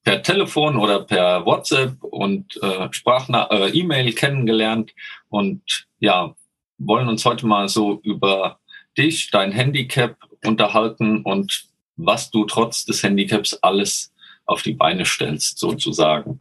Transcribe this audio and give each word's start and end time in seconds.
per 0.02 0.22
Telefon 0.22 0.76
oder 0.76 1.00
per 1.00 1.44
WhatsApp 1.44 2.02
und 2.02 2.60
äh, 2.62 2.88
äh, 2.88 3.70
E-Mail 3.70 4.12
kennengelernt 4.12 4.94
und 5.28 5.88
ja, 5.98 6.34
wollen 6.78 7.08
uns 7.08 7.24
heute 7.24 7.46
mal 7.46 7.68
so 7.68 8.00
über 8.02 8.60
dich, 8.96 9.30
dein 9.30 9.52
Handicap 9.52 10.16
unterhalten 10.44 11.22
und 11.22 11.66
was 11.96 12.30
du 12.30 12.44
trotz 12.44 12.84
des 12.84 13.02
Handicaps 13.02 13.54
alles 13.54 14.12
auf 14.44 14.62
die 14.62 14.74
Beine 14.74 15.04
stellst, 15.04 15.58
sozusagen. 15.58 16.40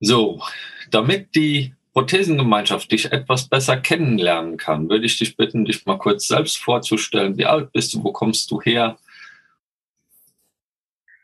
So, 0.00 0.42
damit 0.90 1.34
die 1.34 1.74
Prothesengemeinschaft 1.92 2.90
dich 2.92 3.12
etwas 3.12 3.48
besser 3.48 3.76
kennenlernen 3.76 4.56
kann, 4.56 4.88
würde 4.88 5.06
ich 5.06 5.18
dich 5.18 5.36
bitten, 5.36 5.64
dich 5.64 5.84
mal 5.86 5.98
kurz 5.98 6.28
selbst 6.28 6.58
vorzustellen. 6.58 7.36
Wie 7.36 7.46
alt 7.46 7.72
bist 7.72 7.94
du? 7.94 8.04
Wo 8.04 8.12
kommst 8.12 8.50
du 8.50 8.60
her? 8.60 8.96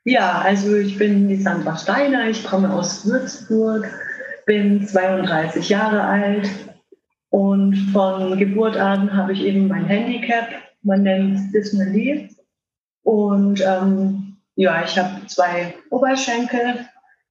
Ja, 0.04 0.40
also 0.40 0.76
ich 0.76 0.98
bin 0.98 1.28
die 1.28 1.36
Sandra 1.36 1.76
Steiner, 1.78 2.28
ich 2.28 2.44
komme 2.44 2.72
aus 2.72 3.06
Würzburg, 3.06 3.88
bin 4.44 4.86
32 4.86 5.70
Jahre 5.70 6.02
alt 6.02 6.50
und 7.30 7.74
von 7.92 8.38
Geburt 8.38 8.76
an 8.76 9.16
habe 9.16 9.32
ich 9.32 9.40
eben 9.40 9.66
mein 9.66 9.86
Handicap, 9.86 10.48
man 10.82 11.02
nennt 11.02 11.36
es 11.36 11.52
Dysmelie. 11.52 12.28
Und 13.02 13.60
ähm, 13.60 14.36
ja, 14.56 14.84
ich 14.84 14.98
habe 14.98 15.26
zwei 15.26 15.74
Oberschenkel, 15.90 16.86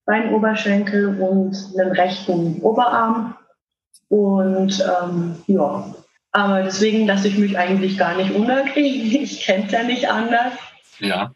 Beinoberschenkel 0.06 1.20
und 1.22 1.56
einen 1.78 1.92
rechten 1.92 2.62
Oberarm. 2.62 3.36
Und 4.09 4.80
ähm, 4.82 5.36
ja, 5.48 5.94
aber 6.32 6.64
deswegen 6.64 7.06
lasse 7.08 7.28
ich 7.28 7.38
mich 7.38 7.58
eigentlich 7.58 7.98
gar 7.98 8.16
nicht 8.16 8.31
unterkriegen. 8.31 9.12
Ich 9.24 9.46
kenne 9.46 9.66
es 9.66 9.72
ja 9.72 9.84
nicht 9.84 10.09
anders. 10.09 10.54
Ja. 11.00 11.31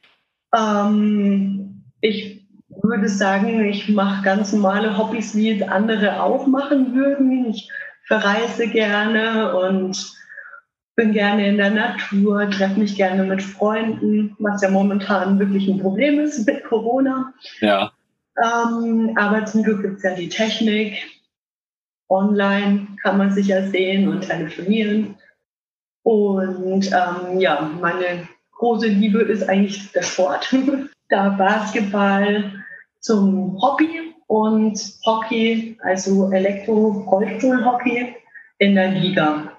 Ähm, 0.56 1.84
ich 2.02 2.46
würde 2.84 3.10
sagen, 3.10 3.64
ich 3.66 3.90
mache 3.90 4.24
ganz 4.24 4.54
normale 4.54 4.98
Hobbys, 4.98 5.36
wie 5.36 5.64
andere 5.64 6.22
auch 6.22 6.48
machen 6.48 6.96
würden. 6.96 7.46
Ich 7.50 7.70
verreise 8.08 8.68
gerne 8.68 9.56
und 9.56 10.18
bin 10.96 11.12
gerne 11.14 11.48
in 11.48 11.58
der 11.58 11.70
Natur, 11.70 12.50
treffe 12.50 12.80
mich 12.80 12.96
gerne 12.96 13.24
mit 13.24 13.44
Freunden, 13.44 14.36
was 14.40 14.62
ja 14.64 14.70
momentan 14.70 15.38
wirklich 15.38 15.68
ein 15.68 15.80
Problem 15.80 16.20
ist 16.20 16.46
mit 16.48 16.64
Corona. 16.64 17.34
Ja. 17.60 17.92
Ähm, 18.42 19.14
aber 19.18 19.46
zum 19.46 19.64
Glück 19.64 19.82
gibt 19.82 19.98
es 19.98 20.04
ja 20.04 20.14
die 20.16 20.30
Technik. 20.30 20.98
Online 22.10 22.88
kann 23.02 23.18
man 23.18 23.32
sich 23.32 23.48
ja 23.48 23.68
sehen 23.68 24.08
und 24.08 24.22
telefonieren. 24.22 25.16
Und 26.04 26.92
ähm, 26.92 27.40
ja, 27.40 27.70
meine 27.82 28.28
große 28.52 28.88
Liebe 28.88 29.22
ist 29.22 29.48
eigentlich 29.50 29.92
der 29.92 30.04
Sport. 30.04 30.56
da 31.10 31.30
Basketball 31.30 32.64
zum 33.00 33.62
Hobby 33.62 34.14
und 34.28 34.80
Hockey, 35.06 35.78
also 35.82 36.32
Elektro-Rollstuhl-Hockey 36.32 38.16
in 38.60 38.76
der 38.76 38.92
Liga. 38.92 39.54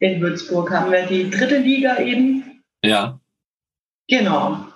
In 0.00 0.20
Würzburg 0.20 0.70
haben 0.70 0.92
wir 0.92 1.06
die 1.06 1.30
dritte 1.30 1.58
Liga 1.58 1.98
eben. 1.98 2.62
Ja. 2.84 3.18
Genau. 4.08 4.67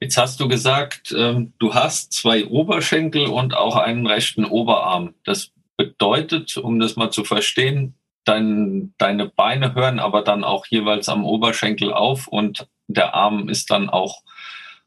Jetzt 0.00 0.16
hast 0.16 0.40
du 0.40 0.48
gesagt, 0.48 1.14
ähm, 1.16 1.52
du 1.58 1.74
hast 1.74 2.14
zwei 2.14 2.46
Oberschenkel 2.46 3.26
und 3.26 3.54
auch 3.54 3.76
einen 3.76 4.06
rechten 4.06 4.46
Oberarm. 4.46 5.14
Das 5.24 5.52
bedeutet, 5.76 6.56
um 6.56 6.80
das 6.80 6.96
mal 6.96 7.10
zu 7.10 7.22
verstehen, 7.22 7.94
dein, 8.24 8.94
deine 8.96 9.26
Beine 9.26 9.74
hören 9.74 9.98
aber 9.98 10.22
dann 10.22 10.42
auch 10.42 10.66
jeweils 10.66 11.10
am 11.10 11.24
Oberschenkel 11.24 11.92
auf 11.92 12.28
und 12.28 12.66
der 12.88 13.14
Arm 13.14 13.48
ist 13.48 13.70
dann 13.70 13.90
auch 13.90 14.22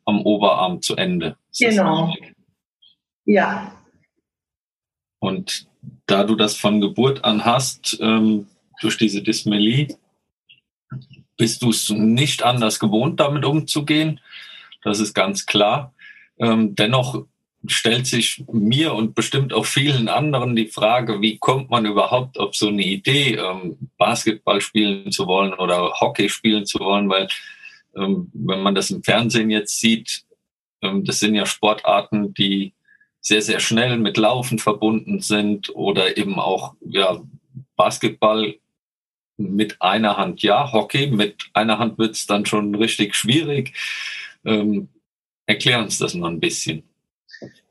am 0.06 0.22
Oberarm 0.22 0.82
zu 0.82 0.96
Ende. 0.96 1.38
Ist 1.52 1.60
genau. 1.60 2.14
Ja. 3.26 3.72
Und 5.20 5.68
da 6.08 6.24
du 6.24 6.36
das 6.36 6.58
von 6.58 6.82
Geburt 6.82 7.24
an 7.24 7.46
hast, 7.46 7.98
ähm, 8.02 8.48
durch 8.82 8.98
diese 8.98 9.22
Dysmelie, 9.22 9.96
bist 11.38 11.62
du 11.62 11.70
es 11.70 11.90
nicht 11.90 12.44
anders 12.44 12.80
gewohnt, 12.80 13.20
damit 13.20 13.46
umzugehen 13.46 14.20
das 14.84 15.00
ist 15.00 15.14
ganz 15.14 15.46
klar. 15.46 15.94
Ähm, 16.38 16.76
dennoch 16.76 17.26
stellt 17.68 18.08
sich 18.08 18.44
mir 18.52 18.94
und 18.94 19.16
bestimmt 19.16 19.54
auch 19.54 19.66
vielen 19.66 20.10
anderen 20.10 20.56
die 20.56 20.68
Frage, 20.68 21.22
wie 21.22 21.38
kommt 21.38 21.70
man 21.70 21.86
überhaupt 21.86 22.38
auf 22.38 22.56
so 22.56 22.68
eine 22.68 22.84
Idee, 22.84 23.36
ähm, 23.36 23.78
Basketball 23.98 24.60
spielen 24.60 25.12
zu 25.12 25.28
wollen 25.28 25.54
oder 25.54 25.94
Hockey 26.00 26.28
spielen 26.30 26.66
zu 26.66 26.80
wollen, 26.80 27.10
weil 27.10 27.28
ähm, 27.96 28.30
wenn 28.34 28.62
man 28.62 28.76
das 28.76 28.92
im 28.92 29.04
Fernsehen 29.04 29.50
jetzt 29.50 29.80
sieht, 29.80 30.24
ähm, 30.82 31.06
das 31.06 31.20
sind 31.20 31.36
ja 31.36 31.46
Sportarten, 31.46 32.34
die 32.34 32.74
sehr, 33.22 33.42
sehr 33.42 33.62
schnell 33.62 33.98
mit 33.98 34.18
Laufen 34.18 34.60
verbunden 34.60 35.22
sind 35.22 35.74
oder 35.74 36.18
eben 36.18 36.40
auch 36.40 36.74
ja, 36.82 37.22
Basketball 37.78 38.56
mit 39.38 39.82
einer 39.82 40.18
Hand, 40.18 40.44
ja, 40.44 40.72
Hockey, 40.72 41.08
mit 41.08 41.50
einer 41.54 41.80
Hand 41.80 41.98
wird 41.98 42.16
es 42.16 42.28
dann 42.28 42.46
schon 42.46 42.76
richtig 42.76 43.16
schwierig. 43.16 43.74
Ähm, 44.46 44.90
erklär 45.46 45.80
uns 45.80 45.98
das 45.98 46.14
mal 46.14 46.30
ein 46.30 46.40
bisschen. 46.40 46.84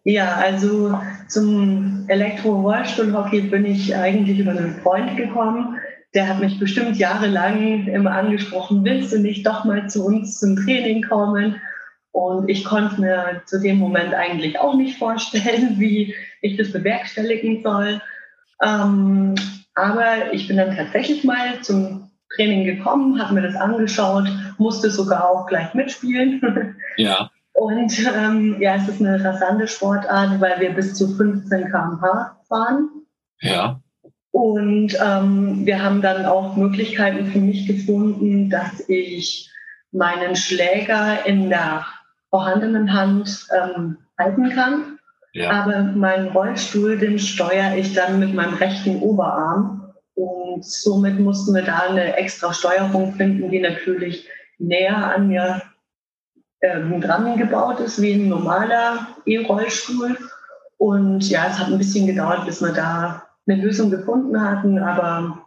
Ja, 0.05 0.35
also 0.35 0.99
zum 1.29 2.05
Elektro-Rollstuhl-Hockey 2.09 3.43
bin 3.43 3.65
ich 3.65 3.95
eigentlich 3.95 4.39
über 4.39 4.51
einen 4.51 4.75
Freund 4.81 5.17
gekommen. 5.17 5.77
Der 6.15 6.29
hat 6.29 6.41
mich 6.41 6.59
bestimmt 6.59 6.97
jahrelang 6.97 7.87
immer 7.87 8.11
angesprochen, 8.11 8.85
willst 8.85 9.13
du 9.13 9.19
nicht 9.19 9.47
doch 9.47 9.65
mal 9.65 9.89
zu 9.89 10.05
uns 10.05 10.41
zum 10.41 10.57
Training 10.57 11.03
kommen? 11.03 11.61
Und 12.11 12.51
ich 12.51 12.65
konnte 12.65 13.01
mir 13.01 13.43
zu 13.47 13.61
dem 13.61 13.79
Moment 13.79 14.13
eigentlich 14.13 14.59
auch 14.59 14.75
nicht 14.75 14.99
vorstellen, 14.99 15.77
wie 15.79 16.15
ich 16.43 16.57
das 16.57 16.73
bewerkstelligen 16.73 17.63
soll. 17.63 18.01
Ähm, 18.63 19.35
aber 19.75 20.33
ich 20.33 20.49
bin 20.49 20.59
dann 20.59 20.77
tatsächlich 20.77 21.25
mal 21.25 21.63
zum 21.63 22.11
Training 22.37 22.65
gekommen, 22.65 23.21
habe 23.21 23.35
mir 23.35 23.43
das 23.43 23.57
angeschaut, 23.57 24.29
musste 24.59 24.91
sogar 24.91 25.29
auch 25.29 25.47
gleich 25.47 25.75
mitspielen. 25.75 26.77
Ja. 26.97 27.31
Und 27.55 27.99
ähm, 28.15 28.57
ja, 28.61 28.77
es 28.77 28.89
ist 28.89 29.01
eine 29.01 29.23
rasante 29.23 29.67
Sportart, 29.69 30.41
weil 30.41 30.61
wir 30.61 30.71
bis 30.71 30.95
zu 30.95 31.15
15 31.17 31.71
km/h 31.71 32.37
fahren. 32.49 32.89
Ja. 33.41 33.81
Und 34.31 34.97
ähm, 35.01 35.67
wir 35.67 35.83
haben 35.83 36.01
dann 36.01 36.25
auch 36.25 36.57
Möglichkeiten 36.57 37.27
für 37.27 37.39
mich 37.39 37.67
gefunden, 37.67 38.49
dass 38.49 38.89
ich 38.89 39.51
meinen 39.93 40.37
Schläger 40.37 41.27
in 41.27 41.51
der 41.51 41.85
vorhandenen 42.31 42.93
Hand 42.95 43.47
ähm, 43.55 43.99
halten 44.19 44.51
kann. 44.51 44.99
Ja. 45.35 45.51
Aber 45.63 45.83
meinen 45.83 46.29
Rollstuhl, 46.29 46.99
den 46.99 47.19
steuere 47.19 47.77
ich 47.77 47.95
dann 47.95 48.19
mit 48.19 48.35
meinem 48.35 48.55
rechten 48.55 49.01
Oberarm. 49.01 49.82
Und 50.63 50.67
somit 50.67 51.19
mussten 51.19 51.55
wir 51.57 51.63
da 51.63 51.89
eine 51.89 52.17
extra 52.17 52.55
Steuerung 52.55 53.15
finden, 53.15 53.51
die 53.51 53.59
natürlich 53.59 54.29
näher 54.59 54.97
an 54.97 55.27
mir 55.27 55.61
ähm, 56.61 57.01
dran 57.01 57.37
gebaut 57.37 57.81
ist, 57.81 58.01
wie 58.01 58.13
ein 58.13 58.29
normaler 58.29 59.09
E-Rollstuhl. 59.27 60.17
Und 60.79 61.29
ja, 61.29 61.49
es 61.49 61.59
hat 61.59 61.67
ein 61.67 61.79
bisschen 61.79 62.07
gedauert, 62.07 62.47
bis 62.47 62.63
wir 62.63 62.73
da 62.73 63.25
eine 63.49 63.61
Lösung 63.61 63.91
gefunden 63.91 64.41
hatten, 64.41 64.79
aber 64.79 65.47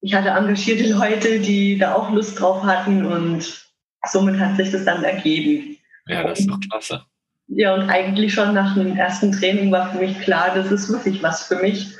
ich 0.00 0.14
hatte 0.14 0.30
engagierte 0.30 0.90
Leute, 0.98 1.38
die 1.38 1.76
da 1.76 1.94
auch 1.94 2.10
Lust 2.10 2.40
drauf 2.40 2.62
hatten 2.62 3.04
und 3.04 3.68
somit 4.06 4.40
hat 4.40 4.56
sich 4.56 4.70
das 4.70 4.86
dann 4.86 5.04
ergeben. 5.04 5.76
Ja, 6.06 6.22
das 6.22 6.40
ist 6.40 6.48
doch 6.48 6.60
klasse. 6.60 7.02
Ja, 7.48 7.74
und 7.74 7.90
eigentlich 7.90 8.32
schon 8.32 8.54
nach 8.54 8.74
dem 8.74 8.96
ersten 8.96 9.32
Training 9.32 9.70
war 9.70 9.92
für 9.92 9.98
mich 9.98 10.18
klar, 10.20 10.54
das 10.54 10.72
ist 10.72 10.90
wirklich 10.90 11.22
was 11.22 11.42
für 11.42 11.56
mich, 11.56 11.94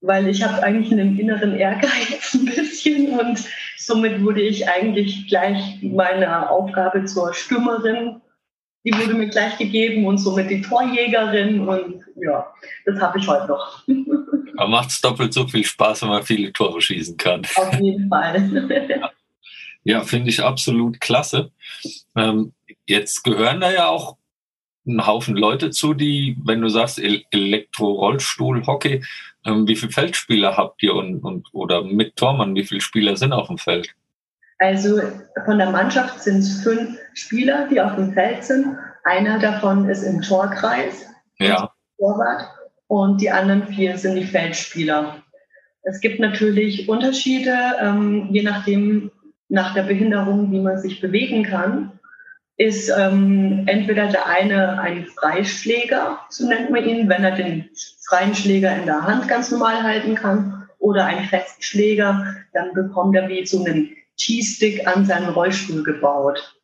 weil 0.00 0.28
ich 0.28 0.42
habe 0.42 0.62
eigentlich 0.62 0.92
einen 0.92 1.18
inneren 1.18 1.56
Ehrgeiz 1.56 2.34
ein 2.34 2.44
bisschen 2.44 3.18
und 3.18 3.44
somit 3.76 4.22
wurde 4.22 4.42
ich 4.42 4.68
eigentlich 4.68 5.26
gleich 5.28 5.82
meiner 5.82 6.50
Aufgabe 6.50 7.04
zur 7.04 7.34
Stürmerin, 7.34 8.20
die 8.84 8.94
wurde 8.94 9.14
mir 9.14 9.28
gleich 9.28 9.58
gegeben 9.58 10.06
und 10.06 10.18
somit 10.18 10.50
die 10.50 10.62
Torjägerin 10.62 11.66
und 11.66 12.02
ja, 12.16 12.46
das 12.84 13.00
habe 13.00 13.18
ich 13.18 13.26
heute 13.26 13.48
noch. 13.48 13.82
Aber 14.56 14.70
macht 14.70 14.90
es 14.90 15.00
doppelt 15.00 15.32
so 15.32 15.46
viel 15.46 15.64
Spaß, 15.64 16.02
wenn 16.02 16.08
man 16.08 16.22
viele 16.22 16.52
Tore 16.52 16.80
schießen 16.80 17.16
kann. 17.16 17.42
Auf 17.56 17.80
jeden 17.80 18.08
Fall. 18.08 18.68
ja, 19.00 19.10
ja 19.84 20.02
finde 20.02 20.30
ich 20.30 20.42
absolut 20.42 21.00
klasse. 21.00 21.52
Ähm, 22.16 22.52
jetzt 22.86 23.22
gehören 23.22 23.60
da 23.60 23.70
ja 23.70 23.86
auch 23.86 24.16
ein 24.86 25.06
Haufen 25.06 25.36
Leute 25.36 25.70
zu, 25.70 25.94
die, 25.94 26.36
wenn 26.44 26.60
du 26.60 26.68
sagst, 26.68 26.98
Elektro-Rollstuhl, 26.98 28.66
Hockey, 28.66 28.94
ähm, 28.94 29.04
wie 29.48 29.76
viele 29.76 29.92
Feldspieler 29.92 30.56
habt 30.56 30.82
ihr 30.82 30.94
und, 30.94 31.20
und 31.24 31.48
oder 31.52 31.82
mit 31.82 32.16
Tormann, 32.16 32.54
wie 32.54 32.64
viele 32.64 32.80
Spieler 32.80 33.16
sind 33.16 33.32
auf 33.32 33.48
dem 33.48 33.58
Feld? 33.58 33.94
Also 34.58 35.00
von 35.44 35.58
der 35.58 35.70
Mannschaft 35.70 36.20
sind 36.20 36.38
es 36.38 36.62
fünf 36.62 36.98
Spieler, 37.14 37.68
die 37.70 37.80
auf 37.80 37.94
dem 37.94 38.12
Feld 38.12 38.42
sind. 38.44 38.76
Einer 39.04 39.38
davon 39.38 39.88
ist 39.88 40.02
im 40.02 40.20
Torkreis, 40.20 41.06
ja. 41.38 41.72
Torwart, 41.98 42.48
und 42.88 43.20
die 43.20 43.30
anderen 43.30 43.68
vier 43.68 43.96
sind 43.96 44.16
die 44.16 44.24
Feldspieler. 44.24 45.22
Es 45.82 46.00
gibt 46.00 46.20
natürlich 46.20 46.88
Unterschiede, 46.88 47.56
ähm, 47.80 48.28
je 48.30 48.42
nachdem, 48.42 49.10
nach 49.48 49.74
der 49.74 49.84
Behinderung, 49.84 50.52
wie 50.52 50.60
man 50.60 50.78
sich 50.78 51.00
bewegen 51.00 51.44
kann 51.44 51.97
ist 52.58 52.90
ähm, 52.90 53.64
entweder 53.66 54.08
der 54.08 54.26
eine 54.26 54.80
ein 54.80 55.06
Freischläger, 55.06 56.18
so 56.28 56.46
nennt 56.46 56.70
man 56.70 56.84
ihn, 56.84 57.08
wenn 57.08 57.24
er 57.24 57.36
den 57.36 57.70
freien 58.08 58.34
Schläger 58.34 58.76
in 58.76 58.84
der 58.84 59.02
Hand 59.02 59.28
ganz 59.28 59.50
normal 59.50 59.82
halten 59.82 60.14
kann, 60.14 60.58
oder 60.78 61.06
ein 61.06 61.24
Festschläger, 61.24 62.36
dann 62.52 62.72
bekommt 62.72 63.16
er 63.16 63.28
wie 63.28 63.44
so 63.46 63.64
einen 63.64 63.96
T-Stick 64.16 64.86
an 64.86 65.04
seinen 65.04 65.28
Rollstuhl 65.28 65.82
gebaut. 65.82 66.56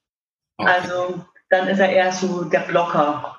Okay. 0.56 0.70
Also 0.70 1.24
dann 1.50 1.68
ist 1.68 1.78
er 1.78 1.90
eher 1.90 2.12
so 2.12 2.44
der 2.44 2.60
Blocker. 2.60 3.38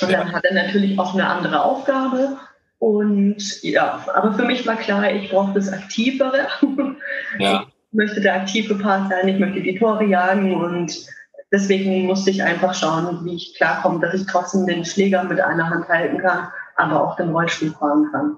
Und 0.00 0.10
ja. 0.10 0.18
dann 0.18 0.32
hat 0.32 0.44
er 0.44 0.54
natürlich 0.54 0.98
auch 0.98 1.14
eine 1.14 1.26
andere 1.26 1.62
Aufgabe. 1.62 2.38
Und 2.78 3.62
ja, 3.62 4.04
aber 4.14 4.34
für 4.34 4.44
mich 4.44 4.66
war 4.66 4.76
klar, 4.76 5.10
ich 5.10 5.30
brauche 5.30 5.54
das 5.54 5.72
Aktivere. 5.72 6.48
Ja. 7.38 7.66
Ich 7.90 7.96
möchte 7.96 8.20
der 8.20 8.34
aktive 8.34 8.74
Part 8.74 9.08
sein, 9.08 9.28
ich 9.28 9.38
möchte 9.38 9.62
die 9.62 9.78
Tore 9.78 10.04
jagen 10.04 10.54
und 10.54 11.06
deswegen 11.52 12.06
musste 12.06 12.30
ich 12.30 12.42
einfach 12.42 12.74
schauen, 12.74 13.24
wie 13.24 13.36
ich 13.36 13.54
klarkomme, 13.54 14.00
dass 14.00 14.14
ich 14.14 14.26
trotzdem 14.26 14.66
den 14.66 14.84
Schläger 14.84 15.22
mit 15.24 15.40
einer 15.40 15.68
Hand 15.68 15.88
halten 15.88 16.18
kann, 16.18 16.48
aber 16.76 17.02
auch 17.02 17.16
den 17.16 17.30
Rollstuhl 17.30 17.70
fahren 17.72 18.08
kann. 18.10 18.36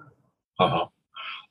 Aha. 0.58 0.90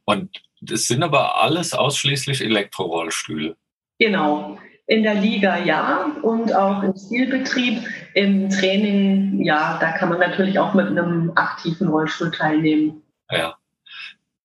Und 0.05 0.29
das 0.61 0.85
sind 0.85 1.01
aber 1.01 1.41
alles 1.41 1.73
ausschließlich 1.73 2.43
Elektrorollstühle. 2.43 3.55
Genau. 3.99 4.57
In 4.85 5.03
der 5.03 5.15
Liga 5.15 5.57
ja 5.57 6.11
und 6.21 6.53
auch 6.53 6.83
im 6.83 6.93
Spielbetrieb. 6.95 7.83
Im 8.15 8.49
Training 8.49 9.43
ja, 9.43 9.77
da 9.79 9.93
kann 9.93 10.09
man 10.09 10.19
natürlich 10.19 10.59
auch 10.59 10.73
mit 10.73 10.87
einem 10.87 11.31
aktiven 11.35 11.87
Rollstuhl 11.87 12.31
teilnehmen. 12.31 13.01
Ja. 13.31 13.55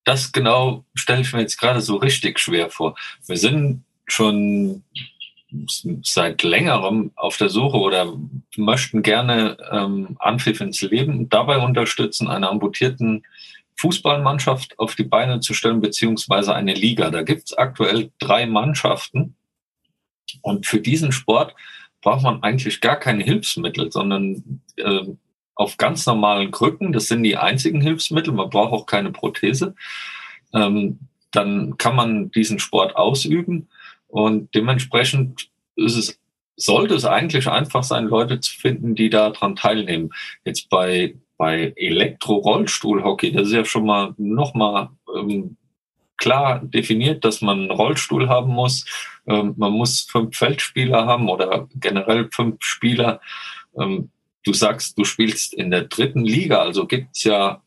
Das 0.05 0.32
genau 0.32 0.85
stelle 0.94 1.20
ich 1.20 1.32
mir 1.32 1.41
jetzt 1.41 1.59
gerade 1.59 1.81
so 1.81 1.97
richtig 1.97 2.38
schwer 2.38 2.70
vor. 2.70 2.97
Wir 3.26 3.37
sind 3.37 3.85
schon 4.06 4.85
seit 6.03 6.43
längerem 6.43 7.12
auf 7.17 7.39
der 7.39 7.49
Suche 7.49 7.79
oder 7.79 8.12
möchten 8.56 9.03
gerne 9.03 9.56
ähm, 9.71 10.17
Anpfiff 10.19 10.61
ins 10.61 10.83
Leben 10.83 11.29
dabei 11.29 11.59
unterstützen, 11.59 12.29
eine 12.29 12.49
amputierten 12.49 13.25
Fußballmannschaft 13.77 14.79
auf 14.79 14.95
die 14.95 15.05
Beine 15.05 15.41
zu 15.41 15.55
stellen, 15.55 15.81
beziehungsweise 15.81 16.55
eine 16.55 16.75
Liga. 16.75 17.11
Da 17.11 17.23
gibt 17.23 17.45
es 17.47 17.56
aktuell 17.56 18.11
drei 18.19 18.47
Mannschaften. 18.47 19.37
Und 20.43 20.67
für 20.67 20.81
diesen 20.81 21.12
Sport 21.12 21.55
braucht 22.03 22.23
man 22.23 22.43
eigentlich 22.43 22.81
gar 22.81 22.97
keine 22.97 23.25
Hilfsmittel, 23.25 23.91
sondern 23.91 24.61
äh, 24.77 25.06
auf 25.55 25.77
ganz 25.77 26.06
normalen 26.06 26.51
Krücken, 26.51 26.93
das 26.93 27.06
sind 27.06 27.23
die 27.23 27.37
einzigen 27.37 27.81
Hilfsmittel, 27.81 28.33
man 28.33 28.51
braucht 28.51 28.73
auch 28.73 28.87
keine 28.87 29.11
Prothese, 29.11 29.75
ähm, 30.53 30.99
dann 31.31 31.77
kann 31.79 31.97
man 31.97 32.31
diesen 32.31 32.59
Sport 32.59 32.97
ausüben 32.97 33.69
und 34.08 34.55
dementsprechend 34.55 35.50
ist 35.76 35.96
es, 35.96 36.20
sollte 36.56 36.94
es 36.94 37.05
eigentlich 37.05 37.46
einfach 37.49 37.84
sein, 37.84 38.06
Leute 38.06 38.40
zu 38.40 38.52
finden, 38.52 38.94
die 38.94 39.10
daran 39.10 39.55
teilnehmen. 39.55 40.10
Jetzt 40.44 40.69
bei, 40.69 41.14
bei 41.37 41.72
Elektro-Rollstuhl-Hockey, 41.76 43.32
das 43.32 43.49
ist 43.49 43.55
ja 43.55 43.64
schon 43.64 43.87
mal 43.87 44.14
nochmal 44.16 44.88
ähm, 45.14 45.56
klar 46.16 46.60
definiert, 46.64 47.25
dass 47.25 47.40
man 47.40 47.60
einen 47.60 47.70
Rollstuhl 47.70 48.28
haben 48.28 48.52
muss. 48.52 48.84
Ähm, 49.26 49.55
man 49.56 49.72
muss 49.72 50.02
fünf 50.02 50.37
Feldspieler 50.37 51.06
haben 51.06 51.28
oder 51.28 51.69
generell 51.76 52.28
fünf 52.32 52.56
Spieler. 52.64 53.20
Ähm, 53.78 54.10
du 54.44 54.52
sagst, 54.52 54.99
du 54.99 55.05
spielst 55.05 55.55
in 55.55 55.70
der 55.70 55.82
dritten 55.82 56.25
Liga, 56.25 56.58
also 56.58 56.87
gibt's 56.87 57.25
ja 57.25 57.62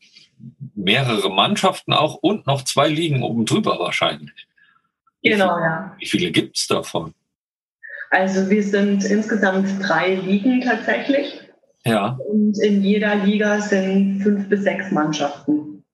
mehrere 0.74 1.30
Mannschaften 1.30 1.92
auch 1.92 2.16
und 2.16 2.46
noch 2.46 2.62
zwei 2.64 2.88
Ligen 2.88 3.22
oben 3.22 3.46
drüber 3.46 3.78
wahrscheinlich. 3.78 4.46
Genau, 5.22 5.58
ja. 5.58 5.94
Wie 5.98 6.06
viele 6.06 6.30
gibt 6.30 6.56
es 6.56 6.66
davon? 6.66 7.14
Also 8.10 8.50
wir 8.50 8.62
sind 8.62 9.04
insgesamt 9.04 9.68
drei 9.80 10.16
Ligen 10.16 10.60
tatsächlich. 10.60 11.40
Ja. 11.84 12.18
Und 12.28 12.58
in 12.62 12.82
jeder 12.82 13.16
Liga 13.16 13.60
sind 13.60 14.22
fünf 14.22 14.48
bis 14.48 14.62
sechs 14.62 14.90
Mannschaften. 14.90 15.84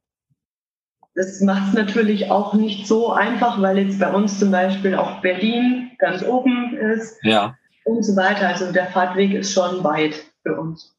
Das 1.14 1.40
macht 1.40 1.68
es 1.68 1.74
natürlich 1.74 2.30
auch 2.30 2.54
nicht 2.54 2.86
so 2.86 3.12
einfach, 3.12 3.60
weil 3.60 3.78
jetzt 3.78 3.98
bei 3.98 4.12
uns 4.12 4.38
zum 4.38 4.50
Beispiel 4.50 4.94
auch 4.94 5.20
Berlin 5.20 5.90
ganz 5.98 6.22
oben 6.22 6.76
ist. 6.76 7.16
Ja. 7.22 7.56
Und 7.84 8.04
so 8.04 8.14
weiter. 8.16 8.48
Also 8.48 8.72
der 8.72 8.86
Fahrtweg 8.86 9.32
ist 9.34 9.52
schon 9.52 9.82
weit 9.82 10.14
für 10.42 10.60
uns. 10.60 10.97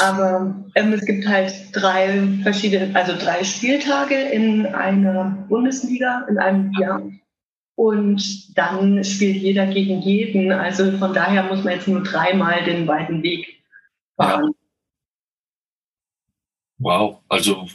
Aber 0.00 0.64
ähm, 0.74 0.92
es 0.92 1.04
gibt 1.06 1.28
halt 1.28 1.54
drei 1.72 2.26
verschiedene, 2.42 2.94
also 2.94 3.16
drei 3.16 3.44
Spieltage 3.44 4.16
in 4.16 4.66
einer 4.66 5.46
Bundesliga 5.48 6.26
in 6.28 6.38
einem 6.38 6.72
Jahr. 6.72 7.02
Und 7.76 8.58
dann 8.58 9.04
spielt 9.04 9.36
jeder 9.36 9.66
gegen 9.66 10.02
jeden. 10.02 10.50
Also 10.50 10.90
von 10.98 11.14
daher 11.14 11.44
muss 11.44 11.62
man 11.62 11.74
jetzt 11.74 11.86
nur 11.86 12.02
dreimal 12.02 12.64
den 12.64 12.86
weiten 12.88 13.22
Weg 13.22 13.62
fahren. 14.16 14.46
Ja. 14.46 14.50
Wow, 16.78 17.20
also 17.28 17.68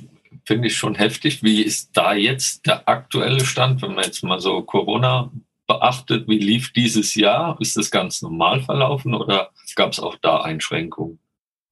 finde 0.45 0.67
ich 0.67 0.75
schon 0.75 0.95
heftig. 0.95 1.43
Wie 1.43 1.61
ist 1.61 1.95
da 1.95 2.13
jetzt 2.13 2.65
der 2.65 2.89
aktuelle 2.89 3.45
Stand, 3.45 3.81
wenn 3.81 3.95
man 3.95 4.03
jetzt 4.03 4.23
mal 4.23 4.41
so 4.41 4.61
Corona 4.63 5.31
beachtet? 5.65 6.27
Wie 6.27 6.39
lief 6.39 6.73
dieses 6.73 7.15
Jahr? 7.15 7.57
Ist 7.61 7.77
das 7.77 7.89
ganz 7.89 8.21
normal 8.21 8.61
verlaufen 8.61 9.13
oder 9.13 9.51
gab 9.75 9.93
es 9.93 9.99
auch 9.99 10.17
da 10.21 10.41
Einschränkungen? 10.41 11.19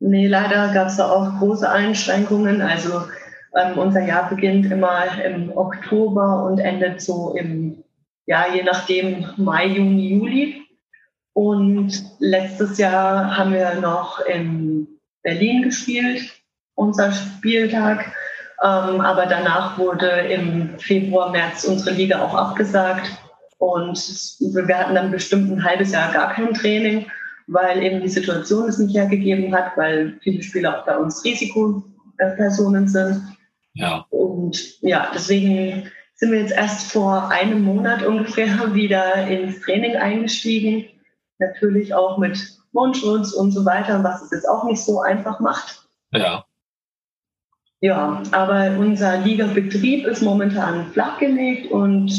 Nee, 0.05 0.27
leider 0.27 0.73
gab 0.73 0.87
es 0.87 0.97
da 0.97 1.09
auch 1.09 1.39
große 1.39 1.69
Einschränkungen. 1.69 2.61
Also 2.61 3.03
ähm, 3.55 3.77
unser 3.77 4.01
Jahr 4.01 4.29
beginnt 4.29 4.69
immer 4.69 5.05
im 5.23 5.55
Oktober 5.55 6.43
und 6.43 6.59
endet 6.59 7.01
so 7.01 7.33
im, 7.37 7.81
ja, 8.25 8.53
je 8.53 8.63
nachdem, 8.63 9.25
Mai, 9.37 9.67
Juni, 9.67 10.09
Juli. 10.09 10.61
Und 11.31 12.03
letztes 12.19 12.77
Jahr 12.77 13.37
haben 13.37 13.53
wir 13.53 13.75
noch 13.75 14.19
in 14.25 14.89
Berlin 15.21 15.61
gespielt, 15.63 16.33
unser 16.75 17.13
Spieltag. 17.13 18.11
Ähm, 18.61 18.99
aber 18.99 19.25
danach 19.25 19.77
wurde 19.77 20.09
im 20.09 20.77
Februar, 20.79 21.31
März 21.31 21.63
unsere 21.63 21.95
Liga 21.95 22.21
auch 22.21 22.35
abgesagt. 22.35 23.09
Und 23.57 23.97
wir 24.41 24.77
hatten 24.77 24.95
dann 24.95 25.11
bestimmt 25.11 25.49
ein 25.49 25.63
halbes 25.63 25.93
Jahr 25.93 26.11
gar 26.11 26.33
kein 26.33 26.53
Training 26.53 27.05
weil 27.47 27.83
eben 27.83 28.01
die 28.01 28.09
Situation 28.09 28.69
es 28.69 28.77
nicht 28.77 28.95
hergegeben 28.95 29.53
hat, 29.53 29.77
weil 29.77 30.17
viele 30.21 30.41
Spieler 30.41 30.79
auch 30.79 30.85
bei 30.85 30.97
uns 30.97 31.23
Risikopersonen 31.23 32.87
sind. 32.87 33.21
Ja. 33.73 34.05
Und 34.09 34.81
ja, 34.81 35.11
deswegen 35.13 35.89
sind 36.15 36.31
wir 36.31 36.39
jetzt 36.39 36.53
erst 36.53 36.91
vor 36.91 37.29
einem 37.29 37.63
Monat 37.63 38.03
ungefähr 38.03 38.47
wieder 38.73 39.27
ins 39.27 39.59
Training 39.61 39.95
eingestiegen. 39.95 40.85
Natürlich 41.39 41.93
auch 41.93 42.17
mit 42.17 42.39
Mundschutz 42.71 43.33
und 43.33 43.51
so 43.51 43.65
weiter, 43.65 44.03
was 44.03 44.21
es 44.23 44.31
jetzt 44.31 44.47
auch 44.49 44.63
nicht 44.63 44.81
so 44.81 45.01
einfach 45.01 45.39
macht. 45.39 45.87
Ja. 46.11 46.45
Ja, 47.81 48.23
aber 48.31 48.77
unser 48.79 49.17
Ligabetrieb 49.17 50.07
ist 50.07 50.21
momentan 50.21 50.93
flachgelegt 50.93 51.69
und 51.69 52.13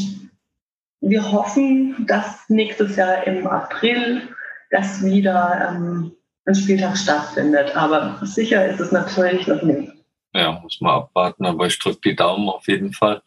wir 1.00 1.32
hoffen, 1.32 2.04
dass 2.06 2.48
nächstes 2.48 2.96
Jahr 2.96 3.26
im 3.26 3.46
April 3.46 4.28
dass 4.70 5.04
wieder 5.04 5.70
ähm, 5.70 6.12
ein 6.46 6.54
Spieltag 6.54 6.96
stattfindet. 6.96 7.76
Aber 7.76 8.20
sicher 8.22 8.66
ist 8.66 8.80
es 8.80 8.92
natürlich 8.92 9.46
noch 9.46 9.62
nicht. 9.62 9.92
Ja, 10.34 10.58
muss 10.60 10.80
man 10.80 10.94
abwarten, 10.94 11.46
aber 11.46 11.66
ich 11.66 11.78
drücke 11.78 12.00
die 12.04 12.16
Daumen 12.16 12.48
auf 12.48 12.66
jeden 12.66 12.92
Fall. 12.92 13.22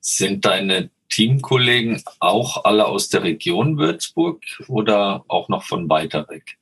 Sind 0.00 0.46
deine 0.46 0.90
Teamkollegen 1.10 2.02
auch 2.20 2.64
alle 2.64 2.86
aus 2.86 3.08
der 3.10 3.22
Region 3.22 3.76
Würzburg 3.76 4.40
oder 4.68 5.24
auch 5.28 5.48
noch 5.48 5.64
von 5.64 5.88
weiter 5.90 6.26
weg? 6.28 6.56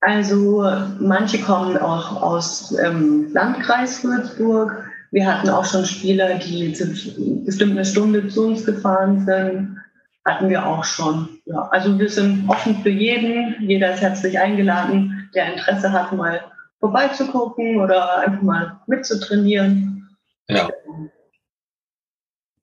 Also 0.00 0.70
manche 1.00 1.40
kommen 1.40 1.78
auch 1.78 2.22
aus 2.22 2.68
dem 2.68 2.84
ähm, 2.84 3.32
Landkreis 3.32 4.04
Würzburg. 4.04 4.84
Wir 5.10 5.26
hatten 5.26 5.48
auch 5.48 5.64
schon 5.64 5.86
Spieler, 5.86 6.34
die 6.34 6.68
bestimmt 7.46 7.72
eine 7.72 7.84
Stunde 7.84 8.28
zu 8.28 8.48
uns 8.48 8.66
gefahren 8.66 9.24
sind. 9.24 9.78
Hatten 10.24 10.48
wir 10.48 10.66
auch 10.66 10.84
schon. 10.84 11.40
Ja, 11.44 11.68
also 11.70 11.98
wir 11.98 12.08
sind 12.08 12.48
offen 12.48 12.82
für 12.82 12.90
jeden. 12.90 13.56
Jeder 13.60 13.94
ist 13.94 14.00
herzlich 14.00 14.38
eingeladen, 14.38 15.28
der 15.34 15.52
Interesse 15.52 15.92
hat, 15.92 16.12
mal 16.12 16.40
vorbeizugucken 16.80 17.80
oder 17.80 18.20
einfach 18.20 18.42
mal 18.42 18.80
mitzutrainieren. 18.86 20.16
Ja. 20.48 20.70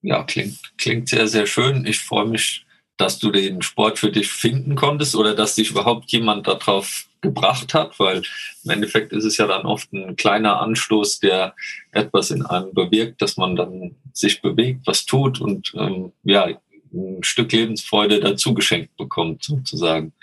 Ja, 0.03 0.23
klingt, 0.23 0.57
klingt 0.77 1.09
sehr, 1.09 1.27
sehr 1.27 1.45
schön. 1.45 1.85
Ich 1.85 1.99
freue 1.99 2.25
mich, 2.25 2.65
dass 2.97 3.19
du 3.19 3.31
den 3.31 3.61
Sport 3.61 3.99
für 3.99 4.11
dich 4.11 4.31
finden 4.31 4.75
konntest 4.75 5.15
oder 5.15 5.35
dass 5.35 5.55
dich 5.55 5.71
überhaupt 5.71 6.11
jemand 6.11 6.47
darauf 6.47 7.05
gebracht 7.21 7.73
hat, 7.73 7.99
weil 7.99 8.23
im 8.63 8.71
Endeffekt 8.71 9.13
ist 9.13 9.25
es 9.25 9.37
ja 9.37 9.47
dann 9.47 9.65
oft 9.65 9.91
ein 9.93 10.15
kleiner 10.15 10.59
Anstoß, 10.59 11.19
der 11.19 11.55
etwas 11.91 12.31
in 12.31 12.45
einem 12.45 12.73
bewirkt, 12.73 13.21
dass 13.21 13.37
man 13.37 13.55
dann 13.55 13.95
sich 14.13 14.41
bewegt, 14.41 14.81
was 14.85 15.05
tut 15.05 15.39
und 15.39 15.71
ähm, 15.75 16.11
ja, 16.23 16.47
ein 16.93 17.23
Stück 17.23 17.51
Lebensfreude 17.51 18.19
dazu 18.19 18.53
geschenkt 18.53 18.95
bekommt, 18.97 19.43
sozusagen. 19.43 20.13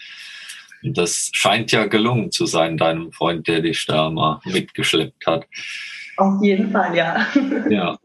Und 0.82 0.96
das 0.96 1.30
scheint 1.32 1.72
ja 1.72 1.86
gelungen 1.86 2.30
zu 2.30 2.46
sein, 2.46 2.76
deinem 2.76 3.12
Freund, 3.12 3.48
der 3.48 3.60
dich 3.60 3.84
da 3.86 4.10
mal 4.10 4.40
mitgeschleppt 4.44 5.26
hat. 5.26 5.46
Auf 6.16 6.42
jeden 6.42 6.70
Fall, 6.70 6.96
ja. 6.96 7.26
Ja. 7.70 7.98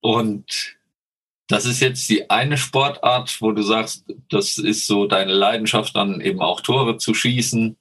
Und 0.00 0.76
das 1.48 1.66
ist 1.66 1.80
jetzt 1.80 2.08
die 2.08 2.30
eine 2.30 2.56
Sportart, 2.56 3.40
wo 3.40 3.52
du 3.52 3.62
sagst, 3.62 4.04
das 4.30 4.58
ist 4.58 4.86
so 4.86 5.06
deine 5.06 5.32
Leidenschaft, 5.32 5.94
dann 5.94 6.20
eben 6.20 6.40
auch 6.40 6.60
Tore 6.60 6.96
zu 6.98 7.14
schießen. 7.14 7.76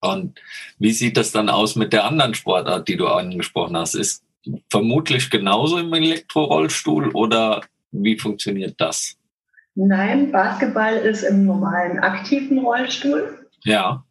Und 0.00 0.40
wie 0.78 0.92
sieht 0.92 1.16
das 1.16 1.32
dann 1.32 1.48
aus 1.48 1.76
mit 1.76 1.92
der 1.92 2.04
anderen 2.04 2.34
Sportart, 2.34 2.88
die 2.88 2.96
du 2.96 3.08
angesprochen 3.08 3.76
hast? 3.76 3.94
Ist 3.94 4.24
vermutlich 4.70 5.30
genauso 5.30 5.78
im 5.78 5.92
Elektrorollstuhl 5.92 7.10
oder 7.10 7.62
wie 7.92 8.18
funktioniert 8.18 8.80
das? 8.80 9.19
Nein, 9.86 10.30
Basketball 10.32 10.94
ist 10.94 11.22
im 11.22 11.46
normalen 11.46 11.98
aktiven 11.98 12.58
Rollstuhl. 12.58 13.46
Ja. 13.64 14.04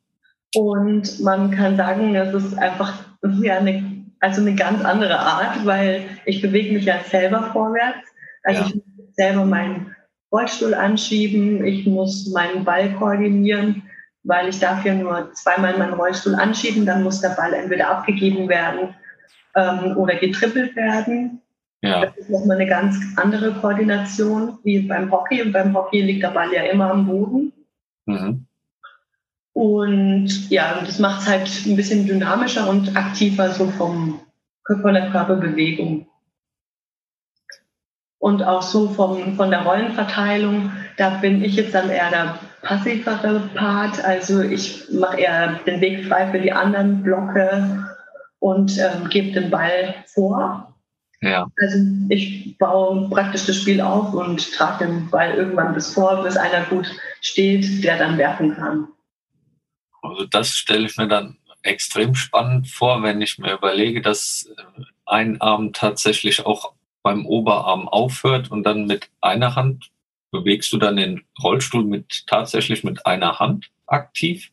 Und 0.55 1.19
man 1.19 1.51
kann 1.51 1.77
sagen, 1.77 2.13
das 2.13 2.33
ist 2.33 2.57
einfach 2.57 2.93
ja, 3.41 3.57
eine, 3.57 4.05
also 4.19 4.41
eine 4.41 4.55
ganz 4.55 4.83
andere 4.83 5.19
Art, 5.19 5.65
weil 5.65 6.05
ich 6.25 6.41
bewege 6.41 6.73
mich 6.73 6.85
ja 6.85 6.99
selber 7.03 7.49
vorwärts. 7.53 8.07
Also 8.43 8.61
ja. 8.61 8.67
ich 8.67 8.75
muss 8.75 9.15
selber 9.15 9.45
meinen 9.45 9.95
Rollstuhl 10.31 10.73
anschieben, 10.73 11.63
ich 11.65 11.85
muss 11.85 12.29
meinen 12.31 12.63
Ball 12.63 12.91
koordinieren 12.93 13.83
weil 14.23 14.49
ich 14.49 14.59
darf 14.59 14.85
ja 14.85 14.93
nur 14.93 15.33
zweimal 15.33 15.77
meinen 15.77 15.93
Rollstuhl 15.93 16.35
anschieben, 16.35 16.85
dann 16.85 17.03
muss 17.03 17.21
der 17.21 17.29
Ball 17.29 17.53
entweder 17.53 17.89
abgegeben 17.89 18.49
werden 18.49 18.95
ähm, 19.55 19.97
oder 19.97 20.15
getrippelt 20.15 20.75
werden. 20.75 21.38
Ja. 21.81 22.05
Das 22.05 22.17
ist 22.17 22.29
nochmal 22.29 22.57
eine 22.57 22.69
ganz 22.69 22.97
andere 23.15 23.53
Koordination 23.53 24.59
wie 24.63 24.79
beim 24.79 25.11
Hockey. 25.11 25.41
Und 25.41 25.53
beim 25.53 25.73
Hockey 25.73 26.01
liegt 26.01 26.23
der 26.23 26.31
Ball 26.31 26.51
ja 26.53 26.63
immer 26.63 26.91
am 26.91 27.05
Boden. 27.05 27.53
Mhm. 28.05 28.45
Und 29.53 30.49
ja, 30.49 30.81
das 30.85 30.99
macht 30.99 31.21
es 31.21 31.27
halt 31.27 31.65
ein 31.65 31.75
bisschen 31.75 32.05
dynamischer 32.05 32.69
und 32.69 32.95
aktiver 32.95 33.49
so 33.51 33.67
vom, 33.67 34.19
von 34.65 34.93
der 34.93 35.09
Körperbewegung. 35.09 36.07
Und 38.19 38.43
auch 38.43 38.61
so 38.61 38.89
vom, 38.89 39.35
von 39.35 39.49
der 39.49 39.61
Rollenverteilung, 39.61 40.71
da 40.97 41.09
bin 41.21 41.43
ich 41.43 41.55
jetzt 41.55 41.73
dann 41.73 41.89
eher 41.89 42.09
der 42.09 42.39
passivere 42.61 43.49
Part. 43.55 44.03
Also 44.03 44.41
ich 44.41 44.89
mache 44.91 45.19
eher 45.21 45.59
den 45.65 45.79
Weg 45.79 46.05
frei 46.05 46.27
für 46.27 46.39
die 46.39 46.51
anderen 46.51 47.01
Blocke 47.01 47.85
und 48.39 48.77
ähm, 48.77 49.09
gebe 49.09 49.31
den 49.31 49.49
Ball 49.49 49.95
vor. 50.05 50.68
Ja. 51.21 51.51
Also 51.59 51.77
ich 52.09 52.57
baue 52.57 53.09
praktisch 53.09 53.45
das 53.45 53.57
Spiel 53.57 53.81
auf 53.81 54.13
und 54.13 54.53
trage 54.53 54.85
den 54.85 55.09
Ball 55.09 55.33
irgendwann 55.33 55.73
bis 55.73 55.93
vor, 55.93 56.23
bis 56.23 56.37
einer 56.37 56.65
gut 56.65 56.89
steht, 57.21 57.83
der 57.83 57.97
dann 57.97 58.17
werfen 58.17 58.55
kann. 58.55 58.87
Also 60.01 60.25
das 60.25 60.55
stelle 60.55 60.85
ich 60.85 60.95
mir 60.95 61.07
dann 61.07 61.37
extrem 61.61 62.15
spannend 62.15 62.69
vor, 62.69 63.03
wenn 63.03 63.21
ich 63.21 63.37
mir 63.37 63.53
überlege, 63.53 64.01
dass 64.01 64.49
äh, 64.57 64.83
ein 65.05 65.41
Arm 65.41 65.73
tatsächlich 65.73 66.45
auch 66.45 66.73
beim 67.03 67.25
Oberarm 67.25 67.87
aufhört 67.87 68.51
und 68.51 68.63
dann 68.63 68.85
mit 68.85 69.09
einer 69.19 69.55
Hand 69.55 69.91
bewegst 70.31 70.71
du 70.71 70.77
dann 70.77 70.97
den 70.97 71.25
Rollstuhl 71.41 71.83
mit 71.83 72.27
tatsächlich 72.27 72.83
mit 72.83 73.05
einer 73.05 73.39
Hand 73.39 73.71
aktiv? 73.87 74.51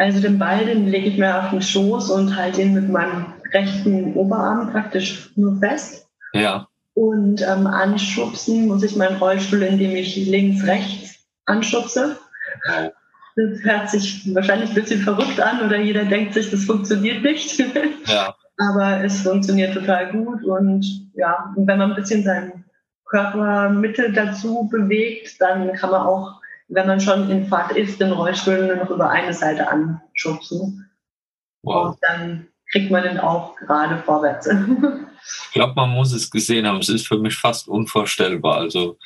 Also 0.00 0.18
den 0.18 0.38
Ball, 0.38 0.64
den 0.64 0.86
lege 0.86 1.08
ich 1.08 1.18
mir 1.18 1.38
auf 1.38 1.50
den 1.50 1.60
Schoß 1.60 2.10
und 2.10 2.34
halte 2.34 2.62
ihn 2.62 2.72
mit 2.72 2.88
meinem 2.88 3.34
rechten 3.52 4.14
Oberarm 4.14 4.72
praktisch 4.72 5.30
nur 5.36 5.58
fest. 5.58 6.08
Ja. 6.32 6.68
Und 6.94 7.42
ähm, 7.42 7.66
anschubsen 7.66 8.66
muss 8.66 8.82
ich 8.82 8.96
meinen 8.96 9.18
Rollstuhl, 9.18 9.62
indem 9.62 9.94
ich 9.94 10.16
links, 10.16 10.66
rechts 10.66 11.26
anschubse. 11.44 12.16
Das 13.36 13.62
hört 13.62 13.90
sich 13.90 14.34
wahrscheinlich 14.34 14.70
ein 14.70 14.74
bisschen 14.74 15.02
verrückt 15.02 15.38
an 15.38 15.66
oder 15.66 15.78
jeder 15.78 16.06
denkt 16.06 16.32
sich, 16.32 16.50
das 16.50 16.64
funktioniert 16.64 17.22
nicht. 17.22 17.62
Ja. 18.06 18.34
Aber 18.56 19.04
es 19.04 19.20
funktioniert 19.20 19.74
total 19.74 20.12
gut 20.12 20.42
und 20.44 21.10
ja, 21.14 21.52
wenn 21.56 21.78
man 21.78 21.90
ein 21.90 21.96
bisschen 21.96 22.24
seinen 22.24 22.64
Körpermitte 23.04 24.12
dazu 24.12 24.66
bewegt, 24.70 25.38
dann 25.40 25.74
kann 25.74 25.90
man 25.90 26.06
auch, 26.06 26.39
wenn 26.70 26.86
man 26.86 27.00
schon 27.00 27.30
in 27.30 27.46
Fahrt 27.46 27.72
ist, 27.72 28.00
den 28.00 28.12
Rollstuhl 28.12 28.66
nur 28.66 28.76
noch 28.76 28.90
über 28.90 29.10
eine 29.10 29.34
Seite 29.34 29.68
anschubsen. 29.68 30.88
Wow. 31.62 31.90
Und 31.90 31.98
dann 32.02 32.48
kriegt 32.70 32.90
man 32.90 33.02
den 33.02 33.18
auch 33.18 33.56
gerade 33.56 33.98
vorwärts. 33.98 34.46
ich 35.46 35.52
glaube, 35.52 35.74
man 35.74 35.90
muss 35.90 36.12
es 36.12 36.30
gesehen 36.30 36.66
haben. 36.66 36.78
Es 36.78 36.88
ist 36.88 37.08
für 37.08 37.18
mich 37.18 37.34
fast 37.34 37.68
unvorstellbar. 37.68 38.56
Also 38.56 38.98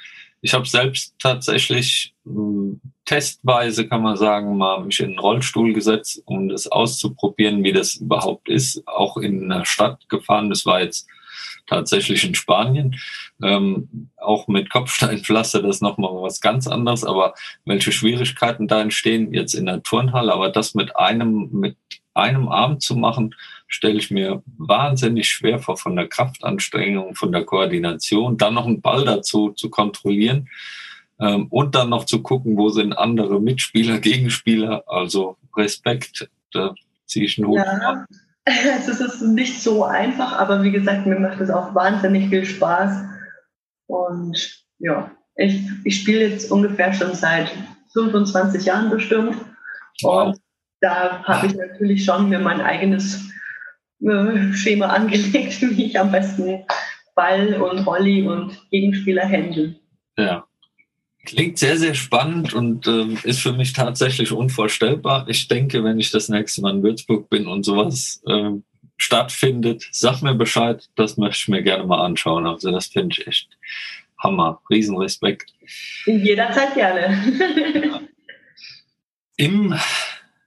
ich 0.42 0.52
habe 0.52 0.68
selbst 0.68 1.14
tatsächlich 1.18 2.14
äh, 2.26 2.76
testweise, 3.06 3.88
kann 3.88 4.02
man 4.02 4.16
sagen, 4.16 4.58
mal 4.58 4.84
mich 4.84 5.00
in 5.00 5.06
einen 5.06 5.18
Rollstuhl 5.18 5.72
gesetzt, 5.72 6.22
um 6.26 6.50
das 6.50 6.66
auszuprobieren, 6.66 7.64
wie 7.64 7.72
das 7.72 7.94
überhaupt 7.94 8.50
ist. 8.50 8.86
Auch 8.86 9.16
in 9.16 9.50
einer 9.50 9.64
Stadt 9.64 10.06
gefahren. 10.10 10.50
Das 10.50 10.66
war 10.66 10.82
jetzt 10.82 11.08
tatsächlich 11.66 12.24
in 12.24 12.34
Spanien. 12.34 13.00
Ähm, 13.44 14.08
auch 14.16 14.48
mit 14.48 14.70
Kopfsteinpflaster, 14.70 15.60
das 15.60 15.76
ist 15.76 15.82
nochmal 15.82 16.10
was 16.14 16.40
ganz 16.40 16.66
anderes, 16.66 17.04
aber 17.04 17.34
welche 17.66 17.92
Schwierigkeiten 17.92 18.68
da 18.68 18.80
entstehen 18.80 19.34
jetzt 19.34 19.52
in 19.52 19.66
der 19.66 19.82
Turnhalle, 19.82 20.32
aber 20.32 20.48
das 20.48 20.74
mit 20.74 20.96
einem, 20.96 21.50
mit 21.52 21.76
einem 22.14 22.48
Arm 22.48 22.80
zu 22.80 22.96
machen, 22.96 23.34
stelle 23.68 23.98
ich 23.98 24.10
mir 24.10 24.42
wahnsinnig 24.56 25.28
schwer 25.28 25.58
vor, 25.58 25.76
von 25.76 25.94
der 25.94 26.08
Kraftanstrengung, 26.08 27.14
von 27.16 27.32
der 27.32 27.44
Koordination, 27.44 28.38
dann 28.38 28.54
noch 28.54 28.66
einen 28.66 28.80
Ball 28.80 29.04
dazu 29.04 29.50
zu 29.50 29.68
kontrollieren 29.68 30.48
ähm, 31.20 31.48
und 31.50 31.74
dann 31.74 31.90
noch 31.90 32.06
zu 32.06 32.22
gucken, 32.22 32.56
wo 32.56 32.70
sind 32.70 32.92
andere 32.92 33.40
Mitspieler, 33.40 33.98
Gegenspieler. 33.98 34.84
Also 34.86 35.36
Respekt, 35.56 36.28
da 36.52 36.74
ziehe 37.06 37.26
ich 37.26 37.38
einen 37.38 37.48
Hut 37.48 37.58
ja. 37.58 38.06
Es 38.46 38.88
ist 38.88 39.22
nicht 39.22 39.62
so 39.62 39.84
einfach, 39.84 40.38
aber 40.38 40.62
wie 40.62 40.70
gesagt, 40.70 41.06
mir 41.06 41.18
macht 41.18 41.40
es 41.40 41.50
auch 41.50 41.74
wahnsinnig 41.74 42.28
viel 42.28 42.44
Spaß. 42.44 43.13
Und 43.86 44.64
ja, 44.78 45.10
ich, 45.36 45.60
ich 45.84 46.00
spiele 46.00 46.28
jetzt 46.28 46.50
ungefähr 46.50 46.92
schon 46.92 47.14
seit 47.14 47.50
25 47.92 48.64
Jahren 48.64 48.90
bestimmt. 48.90 49.36
Wow. 50.02 50.28
Und 50.28 50.40
da 50.80 51.22
habe 51.24 51.46
ich 51.46 51.54
natürlich 51.54 52.04
schon 52.04 52.28
mir 52.28 52.38
mein 52.38 52.60
eigenes 52.60 53.30
äh, 54.00 54.52
Schema 54.52 54.86
angelegt, 54.88 55.60
wie 55.62 55.86
ich 55.86 55.98
am 55.98 56.12
besten 56.12 56.64
Ball 57.14 57.54
und 57.54 57.86
Rolli 57.86 58.26
und 58.26 58.60
Gegenspieler 58.70 59.28
handle. 59.28 59.76
Ja. 60.16 60.44
Klingt 61.24 61.58
sehr, 61.58 61.78
sehr 61.78 61.94
spannend 61.94 62.52
und 62.52 62.86
ähm, 62.86 63.16
ist 63.22 63.40
für 63.40 63.54
mich 63.54 63.72
tatsächlich 63.72 64.30
unvorstellbar. 64.30 65.26
Ich 65.28 65.48
denke, 65.48 65.82
wenn 65.82 65.98
ich 65.98 66.10
das 66.10 66.28
nächste 66.28 66.60
Mal 66.60 66.74
in 66.74 66.82
Würzburg 66.82 67.30
bin 67.30 67.46
und 67.46 67.64
sowas 67.64 68.22
ähm, 68.28 68.64
stattfindet, 68.96 69.88
sag 69.90 70.22
mir 70.22 70.34
Bescheid, 70.34 70.88
das 70.96 71.16
möchte 71.16 71.42
ich 71.42 71.48
mir 71.48 71.62
gerne 71.62 71.84
mal 71.84 72.04
anschauen. 72.04 72.46
Also 72.46 72.70
das 72.70 72.86
finde 72.86 73.16
ich 73.18 73.26
echt 73.26 73.48
Hammer. 74.18 74.60
Riesenrespekt. 74.70 75.52
Jederzeit 76.06 76.74
gerne. 76.74 77.18
Im 79.36 79.74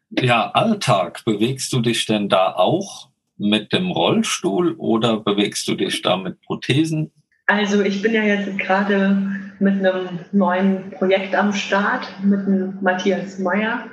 ja, 0.09 0.49
Alltag 0.51 1.23
bewegst 1.25 1.73
du 1.73 1.81
dich 1.81 2.05
denn 2.05 2.29
da 2.29 2.53
auch 2.53 3.09
mit 3.37 3.73
dem 3.73 3.91
Rollstuhl 3.91 4.73
oder 4.77 5.17
bewegst 5.19 5.67
du 5.67 5.75
dich 5.75 6.01
da 6.01 6.17
mit 6.17 6.41
Prothesen? 6.41 7.11
Also 7.45 7.81
ich 7.81 8.01
bin 8.01 8.13
ja 8.13 8.23
jetzt 8.23 8.57
gerade 8.57 9.17
mit 9.59 9.73
einem 9.73 10.19
neuen 10.31 10.91
Projekt 10.91 11.35
am 11.35 11.53
Start, 11.53 12.07
mit 12.23 12.45
dem 12.47 12.77
Matthias 12.81 13.39
Meyer. 13.39 13.85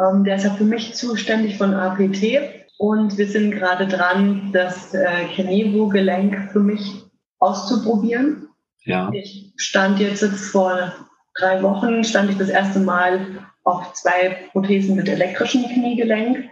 Ähm, 0.00 0.24
der 0.24 0.36
ist 0.36 0.44
ja 0.44 0.54
für 0.54 0.64
mich 0.64 0.94
zuständig 0.94 1.56
von 1.56 1.74
APT 1.74 2.58
und 2.78 3.18
wir 3.18 3.26
sind 3.26 3.50
gerade 3.50 3.86
dran, 3.88 4.50
das 4.52 4.94
äh, 4.94 5.24
Kenevo-Gelenk 5.34 6.52
für 6.52 6.60
mich 6.60 7.02
auszuprobieren. 7.40 8.48
Ja. 8.84 9.10
Ich 9.12 9.52
stand 9.56 9.98
jetzt 9.98 10.24
vor 10.50 10.92
drei 11.38 11.62
Wochen, 11.62 12.04
stand 12.04 12.30
ich 12.30 12.38
das 12.38 12.48
erste 12.48 12.78
Mal 12.78 13.20
auf 13.64 13.92
zwei 13.94 14.48
Prothesen 14.52 14.94
mit 14.94 15.08
elektrischem 15.08 15.64
Kniegelenk 15.64 16.50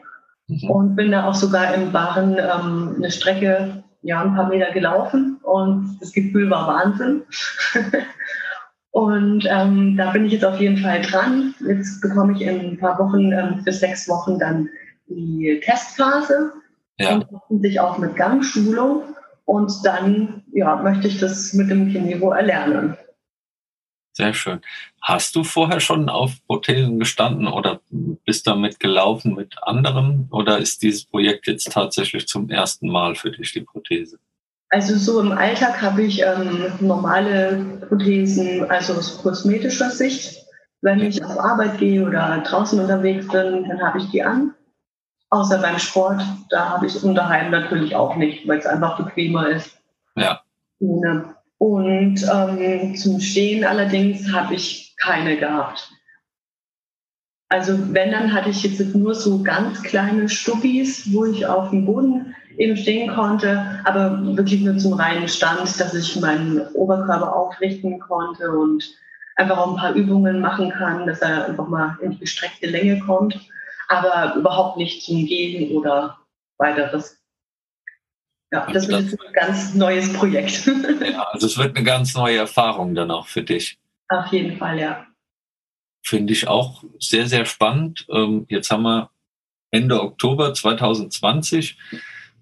mhm. 0.48 0.70
und 0.70 0.96
bin 0.96 1.12
da 1.12 1.28
auch 1.28 1.34
sogar 1.34 1.72
im 1.74 1.92
Baren 1.92 2.36
ähm, 2.38 2.94
eine 2.96 3.10
Strecke, 3.10 3.84
ja, 4.02 4.20
ein 4.20 4.34
paar 4.34 4.48
Meter 4.48 4.72
gelaufen 4.72 5.38
und 5.42 5.96
das 6.00 6.12
Gefühl 6.12 6.50
war 6.50 6.66
Wahnsinn. 6.66 7.22
und 8.90 9.46
ähm, 9.48 9.96
da 9.96 10.10
bin 10.10 10.26
ich 10.26 10.32
jetzt 10.32 10.44
auf 10.44 10.60
jeden 10.60 10.78
Fall 10.78 11.02
dran. 11.02 11.54
Jetzt 11.66 12.00
bekomme 12.00 12.32
ich 12.32 12.42
in 12.42 12.72
ein 12.72 12.78
paar 12.78 12.98
Wochen, 12.98 13.30
ähm, 13.30 13.60
für 13.62 13.72
sechs 13.72 14.08
Wochen 14.08 14.40
dann 14.40 14.68
die 15.08 15.60
Testphase 15.64 16.52
ja. 16.98 17.14
und 17.14 17.26
hoffentlich 17.32 17.80
auch 17.80 17.98
mit 17.98 18.16
Gangschulung. 18.16 19.02
Und 19.44 19.72
dann 19.84 20.42
ja, 20.52 20.76
möchte 20.76 21.06
ich 21.06 21.20
das 21.20 21.52
mit 21.52 21.70
dem 21.70 21.92
Kinevo 21.92 22.32
erlernen. 22.32 22.96
Sehr 24.16 24.32
schön. 24.32 24.60
Hast 25.02 25.36
du 25.36 25.44
vorher 25.44 25.78
schon 25.78 26.08
auf 26.08 26.32
Prothesen 26.46 26.98
gestanden 26.98 27.46
oder 27.48 27.80
bist 28.24 28.46
damit 28.46 28.80
gelaufen 28.80 29.34
mit 29.34 29.54
anderen? 29.62 30.28
Oder 30.32 30.58
ist 30.58 30.82
dieses 30.82 31.04
Projekt 31.04 31.46
jetzt 31.46 31.70
tatsächlich 31.70 32.26
zum 32.26 32.48
ersten 32.48 32.88
Mal 32.88 33.14
für 33.14 33.30
dich 33.30 33.52
die 33.52 33.60
Prothese? 33.60 34.18
Also 34.70 34.96
so 34.96 35.20
im 35.20 35.32
Alltag 35.32 35.80
habe 35.80 36.02
ich 36.02 36.22
ähm, 36.22 36.72
normale 36.80 37.86
Prothesen, 37.88 38.64
also 38.68 38.94
aus 38.94 39.22
kosmetischer 39.22 39.90
Sicht. 39.90 40.44
Wenn 40.80 41.00
ich 41.00 41.22
auf 41.22 41.38
Arbeit 41.38 41.78
gehe 41.78 42.04
oder 42.04 42.42
draußen 42.44 42.80
unterwegs 42.80 43.28
bin, 43.28 43.68
dann 43.68 43.80
habe 43.80 43.98
ich 43.98 44.10
die 44.10 44.22
an. 44.22 44.54
Außer 45.30 45.58
beim 45.58 45.78
Sport, 45.78 46.22
da 46.50 46.70
habe 46.70 46.86
ich 46.86 46.94
es 46.94 47.02
unterheim 47.02 47.50
natürlich 47.50 47.96
auch 47.96 48.16
nicht, 48.16 48.46
weil 48.46 48.58
es 48.58 48.66
einfach 48.66 48.96
bequemer 48.96 49.48
ist. 49.48 49.76
Ja. 50.14 50.40
Und 50.78 52.26
ähm, 52.32 52.96
zum 52.96 53.20
Stehen 53.20 53.64
allerdings 53.64 54.32
habe 54.32 54.54
ich 54.54 54.94
keine 54.96 55.36
gehabt. 55.36 55.90
Also 57.48 57.94
wenn, 57.94 58.12
dann 58.12 58.32
hatte 58.32 58.50
ich 58.50 58.62
jetzt 58.62 58.94
nur 58.94 59.14
so 59.14 59.42
ganz 59.42 59.82
kleine 59.82 60.28
Stubbis, 60.28 61.12
wo 61.12 61.24
ich 61.24 61.46
auf 61.46 61.70
dem 61.70 61.86
Boden 61.86 62.34
eben 62.58 62.76
stehen 62.76 63.12
konnte, 63.12 63.80
aber 63.84 64.36
wirklich 64.36 64.62
nur 64.62 64.78
zum 64.78 64.94
reinen 64.94 65.28
Stand, 65.28 65.78
dass 65.80 65.94
ich 65.94 66.20
meinen 66.20 66.66
Oberkörper 66.74 67.34
aufrichten 67.34 68.00
konnte 68.00 68.50
und 68.50 68.84
einfach 69.36 69.58
auch 69.58 69.70
ein 69.70 69.76
paar 69.76 69.94
Übungen 69.94 70.40
machen 70.40 70.70
kann, 70.70 71.06
dass 71.06 71.20
er 71.20 71.46
einfach 71.46 71.68
mal 71.68 71.96
in 72.00 72.12
die 72.12 72.18
gestreckte 72.18 72.66
Länge 72.66 72.98
kommt 73.00 73.38
aber 73.88 74.34
überhaupt 74.36 74.76
nicht 74.76 75.04
zum 75.04 75.26
Gehen 75.26 75.70
oder 75.76 76.18
weiteres. 76.58 77.20
Ja, 78.52 78.66
das 78.72 78.88
also 78.90 78.96
ist 78.98 79.20
ein 79.20 79.32
ganz 79.32 79.74
neues 79.74 80.12
Projekt. 80.12 80.66
Ja, 81.00 81.22
also 81.32 81.46
es 81.46 81.58
wird 81.58 81.76
eine 81.76 81.84
ganz 81.84 82.14
neue 82.14 82.38
Erfahrung 82.38 82.94
dann 82.94 83.10
auch 83.10 83.26
für 83.26 83.42
dich. 83.42 83.78
Auf 84.08 84.26
jeden 84.32 84.56
Fall, 84.56 84.78
ja. 84.78 85.06
Finde 86.02 86.32
ich 86.32 86.46
auch 86.46 86.84
sehr, 87.00 87.26
sehr 87.26 87.44
spannend. 87.44 88.06
Ähm, 88.10 88.46
jetzt 88.48 88.70
haben 88.70 88.82
wir 88.82 89.10
Ende 89.70 90.00
Oktober 90.00 90.54
2020. 90.54 91.76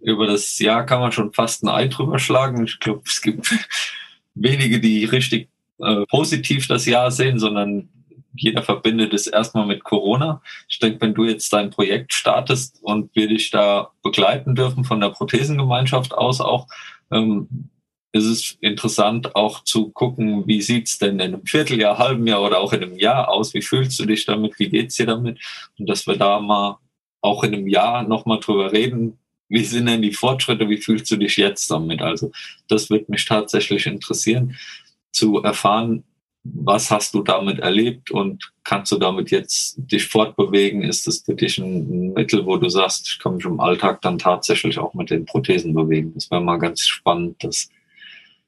Über 0.00 0.26
das 0.26 0.58
Jahr 0.58 0.84
kann 0.84 1.00
man 1.00 1.12
schon 1.12 1.32
fast 1.32 1.62
ein 1.62 1.68
Ei 1.68 1.88
drüber 1.88 2.18
schlagen. 2.18 2.64
Ich 2.64 2.78
glaube, 2.80 3.02
es 3.06 3.22
gibt 3.22 3.54
wenige, 4.34 4.80
die 4.80 5.04
richtig 5.04 5.48
äh, 5.78 6.04
positiv 6.06 6.66
das 6.66 6.86
Jahr 6.86 7.10
sehen, 7.10 7.38
sondern 7.38 7.88
jeder 8.36 8.62
verbindet 8.62 9.14
es 9.14 9.26
erstmal 9.26 9.66
mit 9.66 9.84
Corona. 9.84 10.42
Ich 10.68 10.78
denke, 10.78 11.00
wenn 11.00 11.14
du 11.14 11.24
jetzt 11.24 11.52
dein 11.52 11.70
Projekt 11.70 12.12
startest 12.12 12.78
und 12.82 13.14
wir 13.14 13.28
dich 13.28 13.50
da 13.50 13.90
begleiten 14.02 14.54
dürfen 14.54 14.84
von 14.84 15.00
der 15.00 15.10
Prothesengemeinschaft 15.10 16.14
aus 16.14 16.40
auch, 16.40 16.66
ähm, 17.10 17.70
ist 18.12 18.26
es 18.26 18.56
interessant 18.60 19.34
auch 19.34 19.64
zu 19.64 19.90
gucken, 19.90 20.46
wie 20.46 20.62
sieht's 20.62 20.98
denn 20.98 21.18
in 21.18 21.34
einem 21.34 21.46
Vierteljahr, 21.46 21.98
halben 21.98 22.26
Jahr 22.26 22.42
oder 22.42 22.60
auch 22.60 22.72
in 22.72 22.82
einem 22.82 22.96
Jahr 22.96 23.28
aus? 23.28 23.54
Wie 23.54 23.62
fühlst 23.62 23.98
du 23.98 24.06
dich 24.06 24.24
damit? 24.24 24.58
Wie 24.58 24.68
geht's 24.68 24.94
dir 24.94 25.06
damit? 25.06 25.40
Und 25.78 25.88
dass 25.88 26.06
wir 26.06 26.16
da 26.16 26.38
mal 26.38 26.78
auch 27.20 27.42
in 27.42 27.54
einem 27.54 27.66
Jahr 27.66 28.04
nochmal 28.04 28.38
drüber 28.38 28.70
reden, 28.72 29.18
wie 29.48 29.64
sind 29.64 29.87
denn 29.87 30.02
die 30.02 30.12
Fortschritte? 30.12 30.68
Wie 30.68 30.78
fühlst 30.78 31.11
du 31.11 31.16
dich 31.16 31.37
jetzt 31.37 31.70
damit? 31.70 32.02
Also 32.02 32.30
das 32.68 32.88
wird 32.88 33.09
mich 33.09 33.24
tatsächlich 33.24 33.87
interessieren, 33.87 34.56
zu 35.11 35.42
erfahren, 35.42 36.04
was 36.44 36.90
hast 36.90 37.14
du 37.14 37.22
damit 37.22 37.59
erlebt 37.61 38.11
und 38.11 38.52
kannst 38.64 38.92
du 38.92 38.98
damit 38.98 39.30
jetzt 39.30 39.76
dich 39.78 40.07
fortbewegen? 40.07 40.83
Ist 40.83 41.07
das 41.07 41.20
für 41.20 41.35
dich 41.35 41.57
ein 41.59 42.12
Mittel, 42.12 42.44
wo 42.44 42.59
du 42.59 42.68
sagst, 42.68 43.09
ich 43.09 43.18
kann 43.18 43.37
mich 43.37 43.46
im 43.46 43.61
Alltag 43.61 44.02
dann 44.02 44.18
tatsächlich 44.18 44.78
auch 44.78 44.92
mit 44.92 45.11
den 45.11 45.24
Prothesen 45.24 45.74
bewegen? 45.74 46.12
Das 46.14 46.30
wäre 46.30 46.42
mal 46.42 46.59
ganz 46.59 46.83
spannend, 46.83 47.42
das 47.42 47.68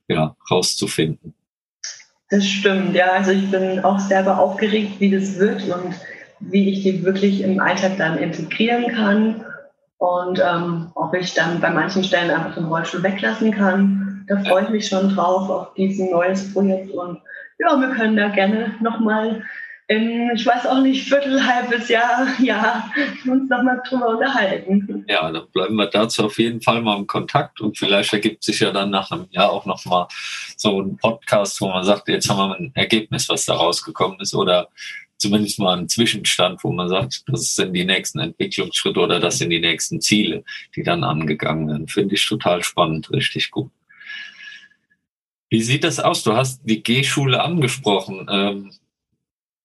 ja, 0.08 0.36
rauszufinden. 0.50 1.34
Das 2.28 2.46
stimmt, 2.46 2.94
ja. 2.94 3.12
Also 3.12 3.30
ich 3.30 3.50
bin 3.50 3.80
auch 3.80 3.98
selber 3.98 4.38
aufgeregt, 4.38 5.00
wie 5.00 5.10
das 5.10 5.38
wird 5.38 5.62
und 5.62 5.94
wie 6.40 6.70
ich 6.70 6.82
die 6.82 7.02
wirklich 7.02 7.40
im 7.40 7.60
Alltag 7.60 7.96
dann 7.96 8.18
integrieren 8.18 8.92
kann 8.94 9.44
und 9.98 10.38
ähm, 10.38 10.90
ob 10.94 11.14
ich 11.14 11.32
dann 11.32 11.60
bei 11.60 11.70
manchen 11.70 12.04
Stellen 12.04 12.30
einfach 12.30 12.54
den 12.54 12.66
Rollstuhl 12.66 13.02
weglassen 13.02 13.52
kann. 13.52 14.05
Da 14.26 14.38
freue 14.44 14.64
ich 14.64 14.70
mich 14.70 14.88
schon 14.88 15.14
drauf 15.14 15.48
auf 15.48 15.74
dieses 15.74 16.10
neues 16.10 16.52
Projekt 16.52 16.90
und 16.90 17.20
ja, 17.58 17.80
wir 17.80 17.90
können 17.90 18.16
da 18.16 18.28
gerne 18.28 18.74
nochmal 18.80 19.42
in, 19.88 20.30
ich 20.34 20.44
weiß 20.44 20.66
auch 20.66 20.80
nicht, 20.80 21.08
Viertel, 21.08 21.44
halbes 21.46 21.88
Jahr, 21.88 22.26
ja, 22.40 22.90
uns 23.24 23.48
nochmal 23.48 23.80
drüber 23.88 24.08
unterhalten. 24.08 25.04
Ja, 25.08 25.30
dann 25.30 25.46
bleiben 25.52 25.76
wir 25.76 25.86
dazu 25.86 26.24
auf 26.24 26.38
jeden 26.38 26.60
Fall 26.60 26.82
mal 26.82 26.98
im 26.98 27.06
Kontakt 27.06 27.60
und 27.60 27.78
vielleicht 27.78 28.12
ergibt 28.12 28.42
sich 28.42 28.60
ja 28.60 28.72
dann 28.72 28.90
nach 28.90 29.12
einem 29.12 29.28
Jahr 29.30 29.50
auch 29.50 29.64
nochmal 29.64 30.08
so 30.56 30.80
ein 30.82 30.96
Podcast, 30.96 31.60
wo 31.60 31.68
man 31.68 31.84
sagt, 31.84 32.08
jetzt 32.08 32.28
haben 32.28 32.50
wir 32.50 32.56
ein 32.56 32.72
Ergebnis, 32.74 33.28
was 33.28 33.44
da 33.44 33.54
rausgekommen 33.54 34.18
ist 34.18 34.34
oder 34.34 34.68
zumindest 35.18 35.60
mal 35.60 35.78
einen 35.78 35.88
Zwischenstand, 35.88 36.62
wo 36.64 36.72
man 36.72 36.88
sagt, 36.88 37.22
das 37.28 37.54
sind 37.54 37.72
die 37.72 37.84
nächsten 37.84 38.18
Entwicklungsschritte 38.18 38.98
oder 38.98 39.20
das 39.20 39.38
sind 39.38 39.50
die 39.50 39.60
nächsten 39.60 40.00
Ziele, 40.00 40.42
die 40.74 40.82
dann 40.82 41.04
angegangen 41.04 41.68
werden. 41.68 41.88
Finde 41.88 42.16
ich 42.16 42.26
total 42.26 42.62
spannend, 42.64 43.10
richtig 43.12 43.52
gut. 43.52 43.70
Wie 45.56 45.62
sieht 45.62 45.84
das 45.84 45.98
aus? 45.98 46.22
Du 46.22 46.34
hast 46.34 46.60
die 46.64 46.82
G-Schule 46.82 47.42
angesprochen. 47.42 48.26
Ähm, 48.30 48.72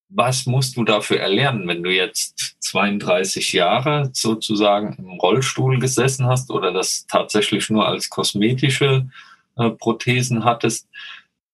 was 0.08 0.46
musst 0.46 0.74
du 0.78 0.84
dafür 0.84 1.20
erlernen, 1.20 1.68
wenn 1.68 1.82
du 1.82 1.90
jetzt 1.90 2.56
32 2.60 3.52
Jahre 3.52 4.08
sozusagen 4.14 4.96
im 4.96 5.20
Rollstuhl 5.20 5.78
gesessen 5.78 6.24
hast 6.24 6.50
oder 6.50 6.72
das 6.72 7.06
tatsächlich 7.08 7.68
nur 7.68 7.86
als 7.86 8.08
kosmetische 8.08 9.10
äh, 9.58 9.68
Prothesen 9.68 10.46
hattest? 10.46 10.88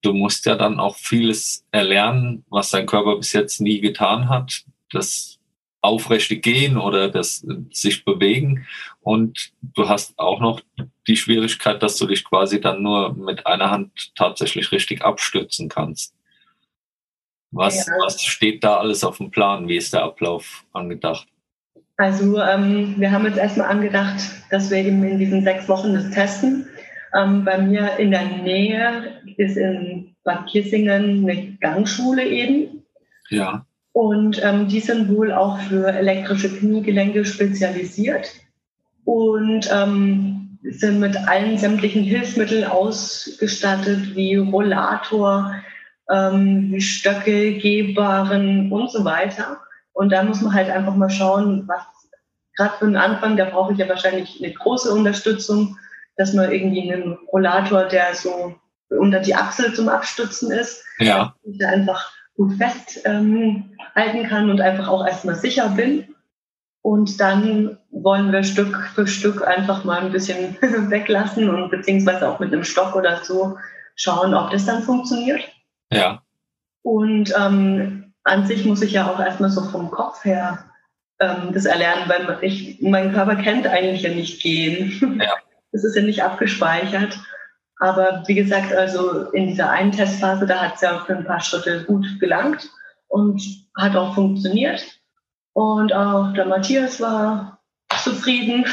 Du 0.02 0.12
musst 0.12 0.46
ja 0.46 0.54
dann 0.54 0.78
auch 0.78 0.94
vieles 0.94 1.64
erlernen, 1.72 2.44
was 2.48 2.70
dein 2.70 2.86
Körper 2.86 3.16
bis 3.16 3.32
jetzt 3.32 3.60
nie 3.60 3.80
getan 3.80 4.28
hat. 4.28 4.62
Das 4.92 5.40
aufrechte 5.80 6.36
Gehen 6.36 6.76
oder 6.76 7.08
das 7.08 7.44
sich 7.72 8.04
bewegen. 8.04 8.68
Und 9.00 9.50
du 9.74 9.88
hast 9.88 10.16
auch 10.16 10.38
noch 10.38 10.60
die 11.08 11.16
Schwierigkeit, 11.16 11.82
dass 11.82 11.96
du 11.96 12.06
dich 12.06 12.24
quasi 12.24 12.60
dann 12.60 12.82
nur 12.82 13.14
mit 13.14 13.46
einer 13.46 13.70
Hand 13.70 14.14
tatsächlich 14.14 14.70
richtig 14.70 15.02
abstützen 15.02 15.68
kannst. 15.68 16.14
Was, 17.50 17.86
ja. 17.86 17.94
was 18.04 18.22
steht 18.22 18.62
da 18.62 18.76
alles 18.76 19.02
auf 19.04 19.16
dem 19.16 19.30
Plan? 19.30 19.68
Wie 19.68 19.76
ist 19.76 19.94
der 19.94 20.02
Ablauf 20.02 20.64
angedacht? 20.72 21.26
Also 21.96 22.38
ähm, 22.40 22.94
wir 22.98 23.10
haben 23.10 23.24
jetzt 23.24 23.38
erstmal 23.38 23.68
angedacht, 23.68 24.20
dass 24.50 24.70
wir 24.70 24.78
eben 24.78 25.02
in 25.02 25.18
diesen 25.18 25.42
sechs 25.42 25.68
Wochen 25.68 25.94
das 25.94 26.10
testen. 26.10 26.68
Ähm, 27.18 27.44
bei 27.44 27.58
mir 27.58 27.96
in 27.98 28.10
der 28.10 28.24
Nähe 28.24 29.20
ist 29.36 29.56
in 29.56 30.14
Bad 30.24 30.46
Kissingen 30.48 31.28
eine 31.28 31.56
Gangschule 31.60 32.24
eben. 32.24 32.84
Ja. 33.30 33.64
Und 33.92 34.40
ähm, 34.44 34.68
die 34.68 34.80
sind 34.80 35.08
wohl 35.08 35.32
auch 35.32 35.58
für 35.58 35.88
elektrische 35.88 36.54
Kniegelenke 36.54 37.24
spezialisiert 37.24 38.30
und 39.04 39.68
ähm, 39.72 40.47
sind 40.62 41.00
mit 41.00 41.16
allen 41.16 41.58
sämtlichen 41.58 42.02
Hilfsmitteln 42.02 42.64
ausgestattet, 42.64 44.14
wie 44.14 44.36
Rollator, 44.36 45.54
ähm, 46.10 46.72
wie 46.72 46.80
Stöcke, 46.80 47.58
Gehbaren 47.58 48.72
und 48.72 48.90
so 48.90 49.04
weiter. 49.04 49.60
Und 49.92 50.10
da 50.10 50.22
muss 50.22 50.40
man 50.40 50.54
halt 50.54 50.70
einfach 50.70 50.94
mal 50.94 51.10
schauen, 51.10 51.64
was 51.66 51.82
gerade 52.56 52.74
für 52.78 52.86
den 52.86 52.96
Anfang, 52.96 53.36
da 53.36 53.44
brauche 53.44 53.72
ich 53.72 53.78
ja 53.78 53.88
wahrscheinlich 53.88 54.42
eine 54.42 54.52
große 54.52 54.92
Unterstützung, 54.92 55.78
dass 56.16 56.34
man 56.34 56.50
irgendwie 56.50 56.92
einen 56.92 57.18
Rollator, 57.32 57.84
der 57.84 58.14
so 58.14 58.54
unter 58.90 59.20
die 59.20 59.34
Achsel 59.34 59.74
zum 59.74 59.88
Abstützen 59.88 60.50
ist, 60.50 60.84
ja. 60.98 61.34
einfach 61.66 62.10
gut 62.34 62.54
festhalten 62.54 63.76
ähm, 63.94 64.28
kann 64.28 64.50
und 64.50 64.60
einfach 64.60 64.88
auch 64.88 65.06
erstmal 65.06 65.36
sicher 65.36 65.68
bin. 65.70 66.14
Und 66.82 67.20
dann 67.20 67.78
wollen 67.90 68.32
wir 68.32 68.42
Stück 68.44 68.76
für 68.94 69.06
Stück 69.06 69.46
einfach 69.46 69.84
mal 69.84 70.00
ein 70.00 70.12
bisschen 70.12 70.56
weglassen 70.90 71.50
und 71.50 71.70
beziehungsweise 71.70 72.28
auch 72.28 72.38
mit 72.38 72.52
einem 72.52 72.64
Stock 72.64 72.94
oder 72.94 73.22
so 73.24 73.56
schauen, 73.96 74.34
ob 74.34 74.50
das 74.50 74.64
dann 74.64 74.82
funktioniert. 74.82 75.40
Ja. 75.92 76.22
Und 76.82 77.34
ähm, 77.36 78.14
an 78.24 78.46
sich 78.46 78.64
muss 78.64 78.82
ich 78.82 78.92
ja 78.92 79.10
auch 79.10 79.20
erstmal 79.20 79.50
so 79.50 79.62
vom 79.62 79.90
Kopf 79.90 80.24
her 80.24 80.64
ähm, 81.20 81.52
das 81.52 81.64
erlernen, 81.64 82.08
weil 82.08 82.38
ich, 82.42 82.80
mein 82.80 83.12
Körper 83.12 83.36
kennt 83.36 83.66
eigentlich 83.66 84.02
ja 84.02 84.10
nicht 84.10 84.42
gehen. 84.42 85.20
Ja. 85.20 85.32
Das 85.70 85.84
ist 85.84 85.96
ja 85.96 86.02
nicht 86.02 86.22
abgespeichert. 86.22 87.20
Aber 87.78 88.24
wie 88.26 88.34
gesagt, 88.34 88.72
also 88.72 89.30
in 89.32 89.48
dieser 89.48 89.70
einen 89.70 89.92
Testphase, 89.92 90.46
da 90.46 90.62
hat 90.62 90.76
es 90.76 90.80
ja 90.80 91.04
für 91.04 91.14
ein 91.14 91.26
paar 91.26 91.40
Schritte 91.40 91.84
gut 91.84 92.06
gelangt 92.18 92.70
und 93.08 93.42
hat 93.76 93.94
auch 93.94 94.14
funktioniert. 94.14 94.97
Und 95.58 95.92
auch 95.92 96.32
der 96.34 96.46
Matthias 96.46 97.00
war 97.00 97.60
zufrieden. 98.04 98.64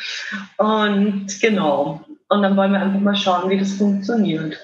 und 0.56 1.26
genau. 1.42 2.02
Und 2.30 2.40
dann 2.40 2.56
wollen 2.56 2.72
wir 2.72 2.80
einfach 2.80 3.00
mal 3.00 3.14
schauen, 3.14 3.50
wie 3.50 3.58
das 3.58 3.74
funktioniert. 3.74 4.56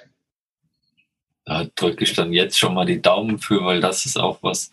Da 1.44 1.66
drücke 1.76 2.04
ich 2.04 2.14
dann 2.14 2.32
jetzt 2.32 2.58
schon 2.58 2.72
mal 2.72 2.86
die 2.86 3.02
Daumen 3.02 3.38
für, 3.38 3.62
weil 3.66 3.82
das 3.82 4.06
ist 4.06 4.18
auch 4.18 4.38
was, 4.42 4.70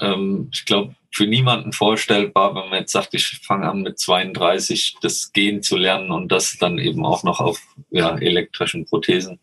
ähm, 0.00 0.48
ich 0.50 0.64
glaube, 0.64 0.94
für 1.12 1.26
niemanden 1.26 1.74
vorstellbar, 1.74 2.54
wenn 2.54 2.70
man 2.70 2.78
jetzt 2.78 2.92
sagt, 2.92 3.12
ich 3.12 3.40
fange 3.42 3.68
an 3.68 3.82
mit 3.82 3.98
32 3.98 4.96
das 5.02 5.30
Gehen 5.30 5.62
zu 5.62 5.76
lernen 5.76 6.10
und 6.10 6.32
das 6.32 6.56
dann 6.58 6.78
eben 6.78 7.04
auch 7.04 7.22
noch 7.22 7.40
auf 7.40 7.60
ja, 7.90 8.16
elektrischen 8.16 8.86
Prothesen. 8.86 9.40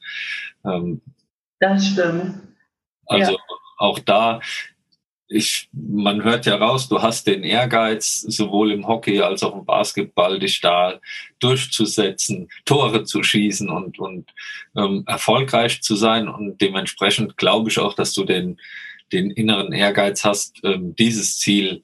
Ähm, 0.66 1.04
das 1.60 1.90
stimmt. 1.90 2.42
Also 3.06 3.34
ja. 3.34 3.40
auch 3.78 4.00
da, 4.00 4.40
ich, 5.32 5.70
man 5.72 6.24
hört 6.24 6.46
ja 6.46 6.56
raus, 6.56 6.90
du 6.90 7.02
hast 7.02 7.26
den 7.26 7.44
Ehrgeiz, 7.44 8.22
sowohl 8.22 8.72
im 8.72 8.88
Hockey 8.88 9.22
als 9.22 9.44
auch 9.44 9.56
im 9.56 9.66
Basketball, 9.66 10.40
dich 10.40 10.60
da 10.62 11.00
durchzusetzen, 11.40 12.50
Tore 12.66 13.04
zu 13.04 13.24
schießen 13.24 13.70
und, 13.70 13.98
und 14.00 14.30
ähm, 14.76 15.04
erfolgreich 15.08 15.82
zu 15.82 15.96
sein. 15.96 16.28
Und 16.28 16.60
dementsprechend 16.62 17.38
glaube 17.38 17.70
ich 17.70 17.80
auch, 17.80 17.94
dass 17.94 18.14
du 18.14 18.26
den 18.26 18.58
den 19.12 19.32
inneren 19.32 19.74
Ehrgeiz 19.74 20.24
hast, 20.24 20.60
ähm, 20.64 20.96
dieses 20.96 21.40
Ziel 21.40 21.82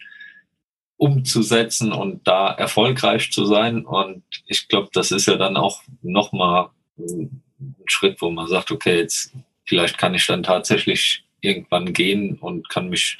umzusetzen 0.97 1.91
und 1.91 2.27
da 2.27 2.51
erfolgreich 2.51 3.31
zu 3.31 3.45
sein. 3.45 3.85
Und 3.85 4.23
ich 4.47 4.67
glaube, 4.67 4.89
das 4.93 5.11
ist 5.11 5.27
ja 5.27 5.35
dann 5.35 5.57
auch 5.57 5.83
nochmal 6.01 6.69
ein 6.97 7.43
Schritt, 7.85 8.21
wo 8.21 8.31
man 8.31 8.47
sagt, 8.47 8.71
okay, 8.71 8.97
jetzt 8.99 9.33
vielleicht 9.65 9.97
kann 9.97 10.15
ich 10.15 10.25
dann 10.25 10.43
tatsächlich 10.43 11.23
irgendwann 11.41 11.93
gehen 11.93 12.37
und 12.39 12.69
kann 12.69 12.89
mich 12.89 13.19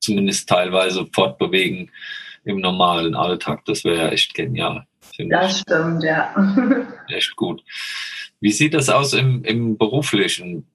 zumindest 0.00 0.48
teilweise 0.48 1.06
fortbewegen 1.12 1.90
im 2.44 2.60
normalen 2.60 3.14
Alltag. 3.14 3.64
Das 3.66 3.84
wäre 3.84 3.96
ja 3.96 4.08
echt 4.08 4.34
genial. 4.34 4.86
Das 5.30 5.60
stimmt, 5.60 6.02
ja. 6.04 6.34
echt 7.08 7.34
gut. 7.36 7.62
Wie 8.40 8.52
sieht 8.52 8.74
das 8.74 8.88
aus 8.88 9.12
im, 9.14 9.44
im 9.44 9.76
beruflichen? 9.76 10.66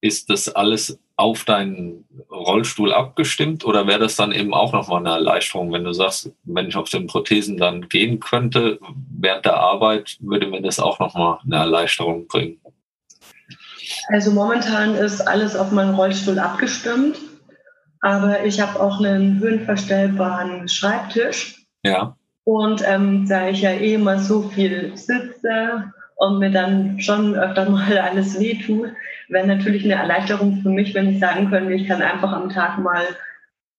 Ist 0.00 0.30
das 0.30 0.48
alles 0.48 0.98
auf 1.16 1.44
deinen 1.44 2.06
Rollstuhl 2.30 2.94
abgestimmt 2.94 3.66
oder 3.66 3.86
wäre 3.86 3.98
das 3.98 4.16
dann 4.16 4.32
eben 4.32 4.54
auch 4.54 4.72
nochmal 4.72 5.00
eine 5.00 5.10
Erleichterung, 5.10 5.70
wenn 5.70 5.84
du 5.84 5.92
sagst, 5.92 6.32
wenn 6.44 6.68
ich 6.68 6.76
auf 6.76 6.88
den 6.88 7.06
Prothesen 7.06 7.58
dann 7.58 7.90
gehen 7.90 8.20
könnte 8.20 8.78
während 9.10 9.44
der 9.44 9.58
Arbeit, 9.58 10.16
würde 10.20 10.46
mir 10.46 10.62
das 10.62 10.80
auch 10.80 10.98
nochmal 10.98 11.38
eine 11.44 11.56
Erleichterung 11.56 12.26
bringen? 12.26 12.58
Also 14.08 14.30
momentan 14.30 14.94
ist 14.94 15.20
alles 15.20 15.56
auf 15.56 15.72
meinen 15.72 15.94
Rollstuhl 15.94 16.38
abgestimmt, 16.38 17.18
aber 18.00 18.44
ich 18.44 18.60
habe 18.60 18.80
auch 18.80 18.98
einen 18.98 19.38
höhenverstellbaren 19.38 20.68
Schreibtisch. 20.68 21.66
Ja. 21.84 22.16
Und 22.44 22.82
ähm, 22.86 23.28
da 23.28 23.48
ich 23.48 23.62
ja 23.62 23.70
eh 23.70 23.94
immer 23.94 24.18
so 24.18 24.42
viel 24.42 24.96
sitze 24.96 25.92
und 26.16 26.38
mir 26.38 26.50
dann 26.50 27.00
schon 27.00 27.34
öfter 27.34 27.68
mal 27.70 27.98
alles 27.98 28.38
wehtut, 28.40 28.90
wäre 29.28 29.46
natürlich 29.46 29.84
eine 29.84 29.94
Erleichterung 29.94 30.60
für 30.62 30.70
mich, 30.70 30.94
wenn 30.94 31.10
ich 31.10 31.20
sagen 31.20 31.50
könnte, 31.50 31.72
ich 31.74 31.86
kann 31.86 32.02
einfach 32.02 32.32
am 32.32 32.50
Tag 32.50 32.78
mal 32.78 33.04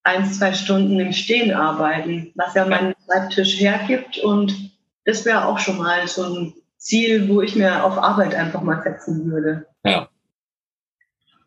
ein, 0.03 0.25
zwei 0.25 0.53
Stunden 0.53 0.99
im 0.99 1.13
Stehen 1.13 1.53
arbeiten, 1.53 2.31
was 2.35 2.53
ja 2.55 2.65
mein 2.65 2.93
Schreibtisch 3.05 3.59
hergibt. 3.59 4.17
Und 4.19 4.71
das 5.05 5.25
wäre 5.25 5.45
auch 5.45 5.59
schon 5.59 5.77
mal 5.77 6.07
so 6.07 6.23
ein 6.23 6.53
Ziel, 6.77 7.29
wo 7.29 7.41
ich 7.41 7.55
mir 7.55 7.83
auf 7.83 7.97
Arbeit 7.97 8.33
einfach 8.33 8.61
mal 8.61 8.81
setzen 8.81 9.31
würde. 9.31 9.67
Ja. 9.85 10.07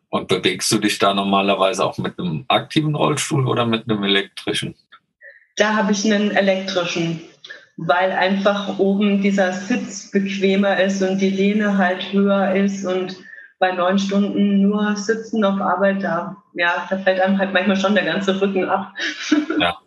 Und 0.09 0.27
bewegst 0.27 0.71
du 0.71 0.79
dich 0.79 0.99
da 0.99 1.13
normalerweise 1.13 1.83
auch 1.83 1.97
mit 1.97 2.17
einem 2.19 2.45
aktiven 2.47 2.95
Rollstuhl 2.95 3.47
oder 3.47 3.65
mit 3.65 3.89
einem 3.89 4.03
elektrischen? 4.03 4.75
Da 5.57 5.75
habe 5.75 5.91
ich 5.91 6.05
einen 6.05 6.31
elektrischen, 6.31 7.21
weil 7.77 8.11
einfach 8.11 8.79
oben 8.79 9.21
dieser 9.21 9.53
Sitz 9.53 10.11
bequemer 10.11 10.79
ist 10.79 11.01
und 11.01 11.19
die 11.19 11.29
Lehne 11.29 11.77
halt 11.77 12.11
höher 12.13 12.53
ist 12.55 12.85
und 12.85 13.17
bei 13.59 13.71
neun 13.71 13.97
Stunden 13.97 14.61
nur 14.61 14.95
sitzen 14.95 15.43
auf 15.43 15.59
Arbeit, 15.61 16.03
da, 16.03 16.37
ja, 16.53 16.85
da 16.89 16.97
fällt 16.97 17.21
einem 17.21 17.37
halt 17.37 17.53
manchmal 17.53 17.77
schon 17.77 17.95
der 17.95 18.05
ganze 18.05 18.39
Rücken 18.39 18.65
ab. 18.65 18.93
ja. 19.59 19.77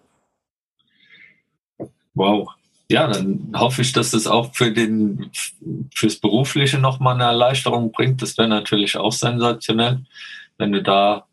Wow. 2.14 2.48
Ja, 2.90 3.06
dann 3.06 3.52
hoffe 3.54 3.82
ich, 3.82 3.92
dass 3.92 4.12
das 4.12 4.26
auch 4.26 4.54
für 4.54 4.72
den, 4.72 5.30
fürs 5.94 6.16
Berufliche 6.16 6.78
nochmal 6.78 7.14
eine 7.14 7.24
Erleichterung 7.24 7.92
bringt. 7.92 8.22
Das 8.22 8.38
wäre 8.38 8.48
natürlich 8.48 8.96
auch 8.96 9.12
sensationell, 9.12 10.04
wenn 10.56 10.72
du 10.72 10.82
da, 10.82 11.26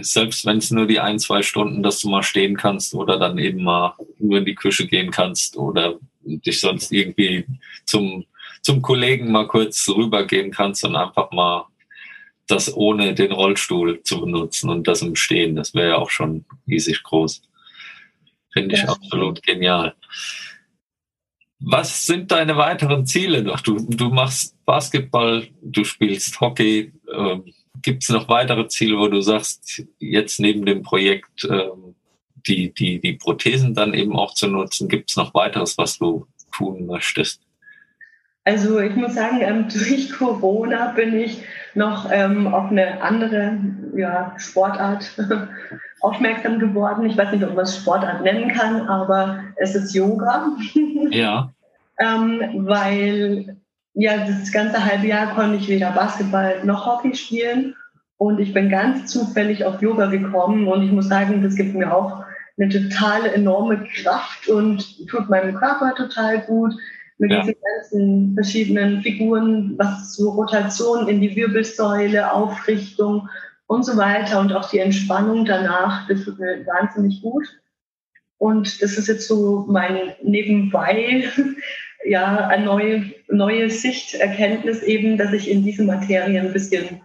selbst 0.00 0.44
wenn 0.44 0.58
es 0.58 0.72
nur 0.72 0.86
die 0.86 0.98
ein, 0.98 1.20
zwei 1.20 1.42
Stunden, 1.42 1.84
dass 1.84 2.00
du 2.00 2.08
mal 2.08 2.24
stehen 2.24 2.56
kannst 2.56 2.94
oder 2.94 3.18
dann 3.18 3.38
eben 3.38 3.62
mal 3.62 3.94
nur 4.18 4.38
in 4.38 4.44
die 4.44 4.56
Küche 4.56 4.88
gehen 4.88 5.12
kannst 5.12 5.56
oder 5.56 6.00
dich 6.24 6.60
sonst 6.60 6.90
irgendwie 6.90 7.46
zum 7.84 8.24
zum 8.66 8.82
Kollegen 8.82 9.30
mal 9.30 9.46
kurz 9.46 9.88
rübergehen 9.88 10.50
kannst 10.50 10.84
und 10.84 10.96
einfach 10.96 11.30
mal 11.30 11.66
das 12.48 12.74
ohne 12.74 13.14
den 13.14 13.30
Rollstuhl 13.30 14.02
zu 14.02 14.20
benutzen 14.20 14.70
und 14.70 14.88
das 14.88 15.02
im 15.02 15.14
Stehen. 15.14 15.54
Das 15.54 15.72
wäre 15.72 15.90
ja 15.90 15.96
auch 15.98 16.10
schon 16.10 16.44
riesig 16.66 17.04
groß. 17.04 17.42
Finde 18.52 18.74
ich 18.74 18.88
absolut 18.88 19.40
genial. 19.44 19.94
Was 21.68 22.06
sind 22.06 22.30
deine 22.30 22.56
weiteren 22.56 23.06
Ziele 23.06 23.42
noch? 23.42 23.58
Du, 23.58 23.84
du 23.88 24.10
machst 24.10 24.54
Basketball, 24.64 25.48
du 25.60 25.82
spielst 25.82 26.40
Hockey. 26.40 26.92
Ähm, 27.12 27.42
Gibt 27.82 28.04
es 28.04 28.08
noch 28.08 28.28
weitere 28.28 28.68
Ziele, 28.68 28.96
wo 28.96 29.08
du 29.08 29.20
sagst, 29.20 29.82
jetzt 29.98 30.38
neben 30.38 30.64
dem 30.64 30.82
Projekt 30.82 31.44
ähm, 31.50 31.96
die, 32.46 32.72
die, 32.72 33.00
die 33.00 33.14
Prothesen 33.14 33.74
dann 33.74 33.94
eben 33.94 34.14
auch 34.14 34.34
zu 34.34 34.46
nutzen? 34.46 34.88
Gibt 34.88 35.10
es 35.10 35.16
noch 35.16 35.34
weiteres, 35.34 35.76
was 35.76 35.98
du 35.98 36.28
tun 36.52 36.86
möchtest? 36.86 37.40
Also 38.44 38.78
ich 38.78 38.94
muss 38.94 39.16
sagen, 39.16 39.40
ähm, 39.40 39.66
durch 39.72 40.12
Corona 40.12 40.92
bin 40.92 41.18
ich 41.18 41.42
noch 41.74 42.08
ähm, 42.12 42.46
auf 42.46 42.70
eine 42.70 43.02
andere 43.02 43.58
ja, 43.96 44.36
Sportart 44.38 45.10
aufmerksam 46.00 46.60
geworden. 46.60 47.06
Ich 47.06 47.16
weiß 47.16 47.32
nicht, 47.32 47.42
ob 47.42 47.56
man 47.56 47.64
es 47.64 47.76
Sportart 47.76 48.22
nennen 48.22 48.52
kann, 48.52 48.82
aber 48.82 49.42
es 49.56 49.74
ist 49.74 49.94
Yoga. 49.94 50.52
Ja. 51.10 51.52
Ähm, 51.98 52.66
weil 52.66 53.56
ja, 53.94 54.26
das 54.26 54.52
ganze 54.52 54.84
halbe 54.84 55.06
Jahr 55.06 55.34
konnte 55.34 55.56
ich 55.56 55.68
weder 55.68 55.90
Basketball 55.92 56.62
noch 56.64 56.86
Hockey 56.86 57.14
spielen. 57.14 57.74
Und 58.18 58.38
ich 58.38 58.52
bin 58.52 58.68
ganz 58.70 59.12
zufällig 59.12 59.64
auf 59.64 59.80
Yoga 59.82 60.06
gekommen 60.06 60.68
und 60.68 60.82
ich 60.82 60.92
muss 60.92 61.08
sagen, 61.08 61.42
das 61.42 61.54
gibt 61.54 61.74
mir 61.74 61.94
auch 61.94 62.24
eine 62.58 62.68
totale 62.70 63.30
enorme 63.32 63.84
Kraft 63.84 64.48
und 64.48 65.06
tut 65.08 65.28
meinem 65.28 65.54
Körper 65.54 65.94
total 65.94 66.40
gut 66.42 66.74
mit 67.18 67.30
ja. 67.30 67.40
diesen 67.40 67.56
ganzen 67.62 68.34
verschiedenen 68.34 69.02
Figuren, 69.02 69.74
was 69.78 70.14
so 70.14 70.30
Rotation 70.30 71.08
in 71.08 71.20
die 71.20 71.34
Wirbelsäule, 71.34 72.32
Aufrichtung 72.32 73.28
und 73.66 73.84
so 73.84 73.96
weiter 73.96 74.40
und 74.40 74.52
auch 74.52 74.70
die 74.70 74.78
Entspannung 74.78 75.44
danach, 75.44 76.06
das 76.08 76.24
tut 76.24 76.38
mir 76.38 76.66
wahnsinnig 76.66 77.20
gut. 77.22 77.46
Und 78.38 78.82
das 78.82 78.98
ist 78.98 79.08
jetzt 79.08 79.28
so 79.28 79.64
mein 79.68 80.12
nebenbei, 80.22 81.24
ja, 82.06 82.48
eine 82.48 82.64
neue, 82.64 83.12
neue 83.28 83.70
Sicht, 83.70 84.14
Erkenntnis 84.14 84.82
eben, 84.82 85.18
dass 85.18 85.32
ich 85.32 85.50
in 85.50 85.64
diese 85.64 85.84
Materie 85.84 86.40
ein 86.40 86.52
bisschen 86.52 87.02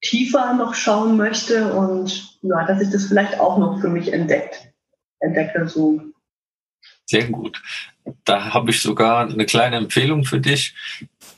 tiefer 0.00 0.54
noch 0.54 0.74
schauen 0.74 1.16
möchte 1.16 1.72
und 1.72 2.38
ja, 2.42 2.64
dass 2.66 2.80
ich 2.80 2.90
das 2.90 3.06
vielleicht 3.06 3.40
auch 3.40 3.58
noch 3.58 3.80
für 3.80 3.88
mich 3.88 4.12
entdeckt, 4.12 4.72
entdecke, 5.20 5.66
so 5.68 6.00
sehr 7.08 7.28
gut. 7.28 7.60
Da 8.24 8.52
habe 8.52 8.70
ich 8.70 8.82
sogar 8.82 9.28
eine 9.28 9.46
kleine 9.46 9.76
Empfehlung 9.76 10.24
für 10.24 10.40
dich. 10.40 10.74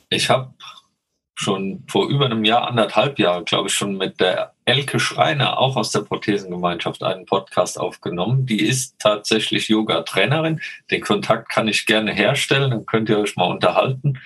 Ich 0.08 0.28
habe 0.28 0.52
schon 1.36 1.84
vor 1.86 2.08
über 2.08 2.26
einem 2.26 2.44
Jahr, 2.44 2.68
anderthalb 2.68 3.18
Jahren, 3.18 3.44
glaube 3.44 3.68
ich, 3.68 3.74
schon 3.74 3.96
mit 3.96 4.20
der 4.20 4.54
Elke 4.70 5.00
Schreiner, 5.00 5.58
auch 5.58 5.74
aus 5.74 5.90
der 5.90 6.02
Prothesengemeinschaft, 6.02 7.02
einen 7.02 7.26
Podcast 7.26 7.80
aufgenommen. 7.80 8.46
Die 8.46 8.64
ist 8.64 9.00
tatsächlich 9.00 9.68
Yoga-Trainerin. 9.68 10.60
Den 10.92 11.00
Kontakt 11.00 11.48
kann 11.48 11.66
ich 11.66 11.86
gerne 11.86 12.12
herstellen, 12.12 12.70
dann 12.70 12.86
könnt 12.86 13.08
ihr 13.08 13.18
euch 13.18 13.34
mal 13.34 13.50
unterhalten, 13.50 14.20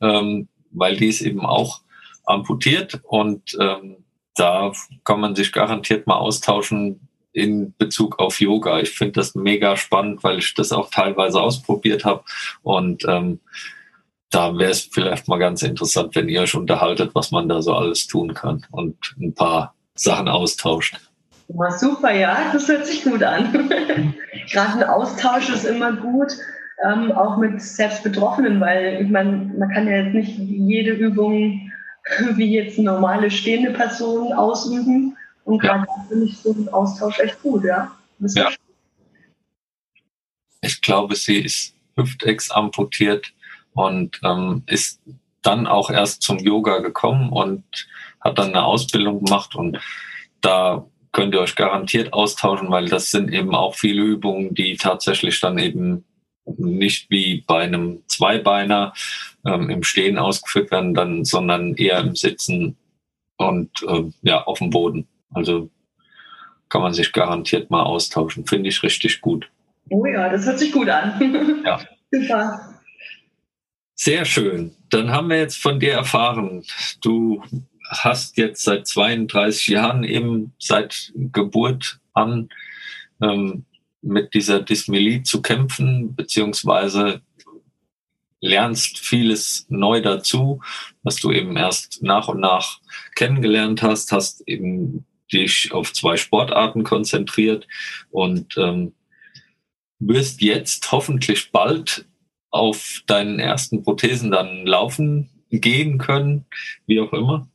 ähm, 0.00 0.48
weil 0.70 0.96
die 0.96 1.08
ist 1.08 1.20
eben 1.20 1.44
auch 1.44 1.82
amputiert 2.24 2.98
und 3.02 3.58
ähm, 3.60 3.96
da 4.34 4.72
kann 5.04 5.20
man 5.20 5.36
sich 5.36 5.52
garantiert 5.52 6.06
mal 6.06 6.16
austauschen, 6.16 7.06
in 7.34 7.74
Bezug 7.76 8.20
auf 8.20 8.40
Yoga. 8.40 8.80
Ich 8.80 8.90
finde 8.90 9.12
das 9.12 9.34
mega 9.34 9.76
spannend, 9.76 10.24
weil 10.24 10.38
ich 10.38 10.54
das 10.54 10.72
auch 10.72 10.88
teilweise 10.88 11.42
ausprobiert 11.42 12.04
habe. 12.04 12.24
Und 12.62 13.04
ähm, 13.06 13.40
da 14.34 14.56
wäre 14.58 14.72
es 14.72 14.88
vielleicht 14.90 15.28
mal 15.28 15.38
ganz 15.38 15.62
interessant, 15.62 16.14
wenn 16.16 16.28
ihr 16.28 16.40
euch 16.40 16.54
unterhaltet, 16.54 17.14
was 17.14 17.30
man 17.30 17.48
da 17.48 17.62
so 17.62 17.72
alles 17.74 18.06
tun 18.06 18.34
kann 18.34 18.64
und 18.72 18.96
ein 19.20 19.32
paar 19.32 19.74
Sachen 19.94 20.28
austauscht. 20.28 20.96
Ja, 21.48 21.70
super, 21.70 22.12
ja, 22.12 22.50
das 22.52 22.66
hört 22.66 22.86
sich 22.86 23.04
gut 23.04 23.22
an. 23.22 23.52
Gerade 24.50 24.72
ein 24.78 24.84
Austausch 24.84 25.50
ist 25.50 25.64
immer 25.64 25.92
gut. 25.92 26.32
ähm, 26.84 27.12
auch 27.12 27.36
mit 27.36 27.62
Selbstbetroffenen, 27.62 28.60
weil 28.60 29.00
ich 29.02 29.08
meine, 29.08 29.52
man 29.56 29.68
kann 29.70 29.86
ja 29.86 29.98
jetzt 29.98 30.14
nicht 30.14 30.36
jede 30.38 30.90
Übung 30.90 31.70
wie 32.34 32.54
jetzt 32.54 32.78
eine 32.78 32.90
normale 32.90 33.30
stehende 33.30 33.70
Person 33.70 34.32
ausüben. 34.32 35.16
Und 35.44 35.60
gerade 35.60 35.86
ja. 35.86 36.04
finde 36.08 36.26
ich 36.26 36.38
so 36.38 36.52
einen 36.52 36.68
Austausch 36.70 37.20
echt 37.20 37.40
gut, 37.42 37.64
ja. 37.64 37.92
ja. 38.18 38.50
Ich 40.62 40.80
glaube, 40.80 41.14
sie 41.14 41.38
ist 41.38 41.74
Hüftex 41.96 42.50
amputiert 42.50 43.32
und 43.74 44.20
ähm, 44.24 44.62
ist 44.66 45.00
dann 45.42 45.66
auch 45.66 45.90
erst 45.90 46.22
zum 46.22 46.38
Yoga 46.38 46.78
gekommen 46.78 47.30
und 47.30 47.64
hat 48.20 48.38
dann 48.38 48.48
eine 48.48 48.64
Ausbildung 48.64 49.24
gemacht 49.24 49.54
und 49.54 49.78
da 50.40 50.86
könnt 51.12 51.34
ihr 51.34 51.40
euch 51.40 51.54
garantiert 51.54 52.12
austauschen, 52.12 52.70
weil 52.70 52.88
das 52.88 53.10
sind 53.10 53.32
eben 53.32 53.54
auch 53.54 53.76
viele 53.76 54.02
Übungen, 54.02 54.54
die 54.54 54.76
tatsächlich 54.76 55.40
dann 55.40 55.58
eben 55.58 56.04
nicht 56.44 57.08
wie 57.10 57.44
bei 57.46 57.62
einem 57.62 58.02
Zweibeiner 58.08 58.92
ähm, 59.46 59.70
im 59.70 59.82
Stehen 59.82 60.18
ausgeführt 60.18 60.70
werden, 60.70 60.92
dann, 60.92 61.24
sondern 61.24 61.74
eher 61.74 62.00
im 62.00 62.16
Sitzen 62.16 62.76
und 63.36 63.70
äh, 63.86 64.04
ja 64.22 64.42
auf 64.44 64.58
dem 64.58 64.70
Boden. 64.70 65.06
Also 65.32 65.70
kann 66.68 66.82
man 66.82 66.92
sich 66.92 67.12
garantiert 67.12 67.70
mal 67.70 67.82
austauschen. 67.82 68.46
Finde 68.46 68.68
ich 68.68 68.82
richtig 68.82 69.20
gut. 69.20 69.48
Oh 69.90 70.04
ja, 70.06 70.28
das 70.28 70.46
hört 70.46 70.58
sich 70.58 70.72
gut 70.72 70.88
an. 70.88 71.62
Ja. 71.64 71.80
Super. 72.10 72.73
Sehr 73.94 74.24
schön. 74.24 74.74
Dann 74.90 75.10
haben 75.10 75.30
wir 75.30 75.38
jetzt 75.38 75.58
von 75.58 75.78
dir 75.78 75.92
erfahren, 75.92 76.64
du 77.00 77.42
hast 77.88 78.36
jetzt 78.36 78.64
seit 78.64 78.86
32 78.86 79.68
Jahren 79.68 80.04
eben 80.04 80.52
seit 80.58 81.12
Geburt 81.14 82.00
an 82.12 82.48
ähm, 83.22 83.64
mit 84.02 84.34
dieser 84.34 84.60
Dysmelie 84.60 85.22
zu 85.22 85.42
kämpfen, 85.42 86.14
beziehungsweise 86.14 87.22
lernst 88.40 88.98
vieles 88.98 89.66
neu 89.68 90.02
dazu, 90.02 90.60
was 91.02 91.16
du 91.16 91.30
eben 91.30 91.56
erst 91.56 92.02
nach 92.02 92.28
und 92.28 92.40
nach 92.40 92.80
kennengelernt 93.14 93.82
hast, 93.82 94.12
hast 94.12 94.46
eben 94.46 95.06
dich 95.32 95.72
auf 95.72 95.92
zwei 95.92 96.16
Sportarten 96.16 96.84
konzentriert 96.84 97.66
und 98.10 98.56
ähm, 98.58 98.92
wirst 99.98 100.42
jetzt 100.42 100.92
hoffentlich 100.92 101.50
bald 101.52 102.06
auf 102.54 103.02
deinen 103.06 103.40
ersten 103.40 103.82
Prothesen 103.82 104.30
dann 104.30 104.64
laufen 104.64 105.28
gehen 105.50 105.98
können, 105.98 106.46
wie 106.86 107.00
auch 107.00 107.12
immer. 107.12 107.48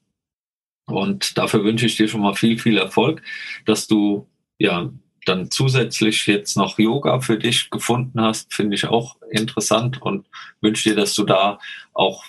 Und 0.88 1.38
dafür 1.38 1.64
wünsche 1.64 1.86
ich 1.86 1.96
dir 1.96 2.10
schon 2.10 2.20
mal 2.20 2.36
viel, 2.36 2.60
viel 2.60 2.78
Erfolg, 2.78 3.22
dass 3.66 3.88
du 3.88 4.28
ja 4.58 4.92
dann 5.26 5.50
zusätzlich 5.52 6.28
jetzt 6.28 6.58
noch 6.58 6.78
Yoga 6.80 7.22
für 7.22 7.38
dich 7.38 7.70
gefunden 7.70 8.20
hast, 8.20 8.54
finde 8.54 8.76
ich 8.76 8.88
auch 8.88 9.16
interessant 9.32 10.02
und 10.02 10.28
wünsche 10.60 10.90
dir, 10.90 10.96
dass 10.98 11.14
du 11.14 11.24
da 11.24 11.60
auch 11.94 12.26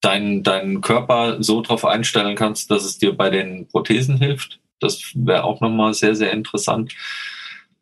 deinen, 0.00 0.42
deinen 0.42 0.80
Körper 0.80 1.42
so 1.42 1.60
drauf 1.60 1.84
einstellen 1.84 2.36
kannst, 2.36 2.70
dass 2.70 2.84
es 2.84 2.96
dir 2.96 3.12
bei 3.12 3.28
den 3.28 3.68
Prothesen 3.68 4.16
hilft. 4.16 4.58
Das 4.80 5.12
wäre 5.14 5.44
auch 5.44 5.60
nochmal 5.60 5.92
sehr, 5.92 6.14
sehr 6.14 6.32
interessant. 6.32 6.94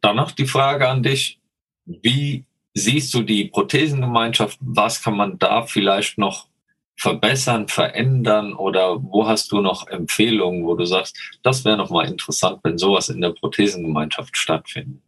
Dann 0.01 0.17
noch 0.17 0.33
die 0.33 0.47
Frage 0.47 0.89
an 0.89 1.05
dich, 1.05 1.39
wie 1.85 2.47
siehst 2.75 3.15
du 3.15 3.23
die 3.23 3.47
Prothesengemeinschaft? 3.47 4.59
Was 4.61 5.03
kann 5.03 5.17
man 5.17 5.39
da 5.39 5.63
vielleicht 5.63 6.19
noch 6.19 6.49
verbessern, 6.97 7.69
verändern 7.69 8.53
oder 8.55 9.03
wo 9.03 9.27
hast 9.27 9.51
du 9.53 9.61
noch 9.61 9.89
Empfehlungen, 9.89 10.65
wo 10.65 10.75
du 10.75 10.85
sagst, 10.85 11.19
das 11.43 11.65
wäre 11.65 11.77
noch 11.77 11.91
mal 11.91 12.07
interessant, 12.07 12.61
wenn 12.63 12.79
sowas 12.79 13.09
in 13.09 13.21
der 13.21 13.31
Prothesengemeinschaft 13.31 14.37
stattfindet? 14.37 15.01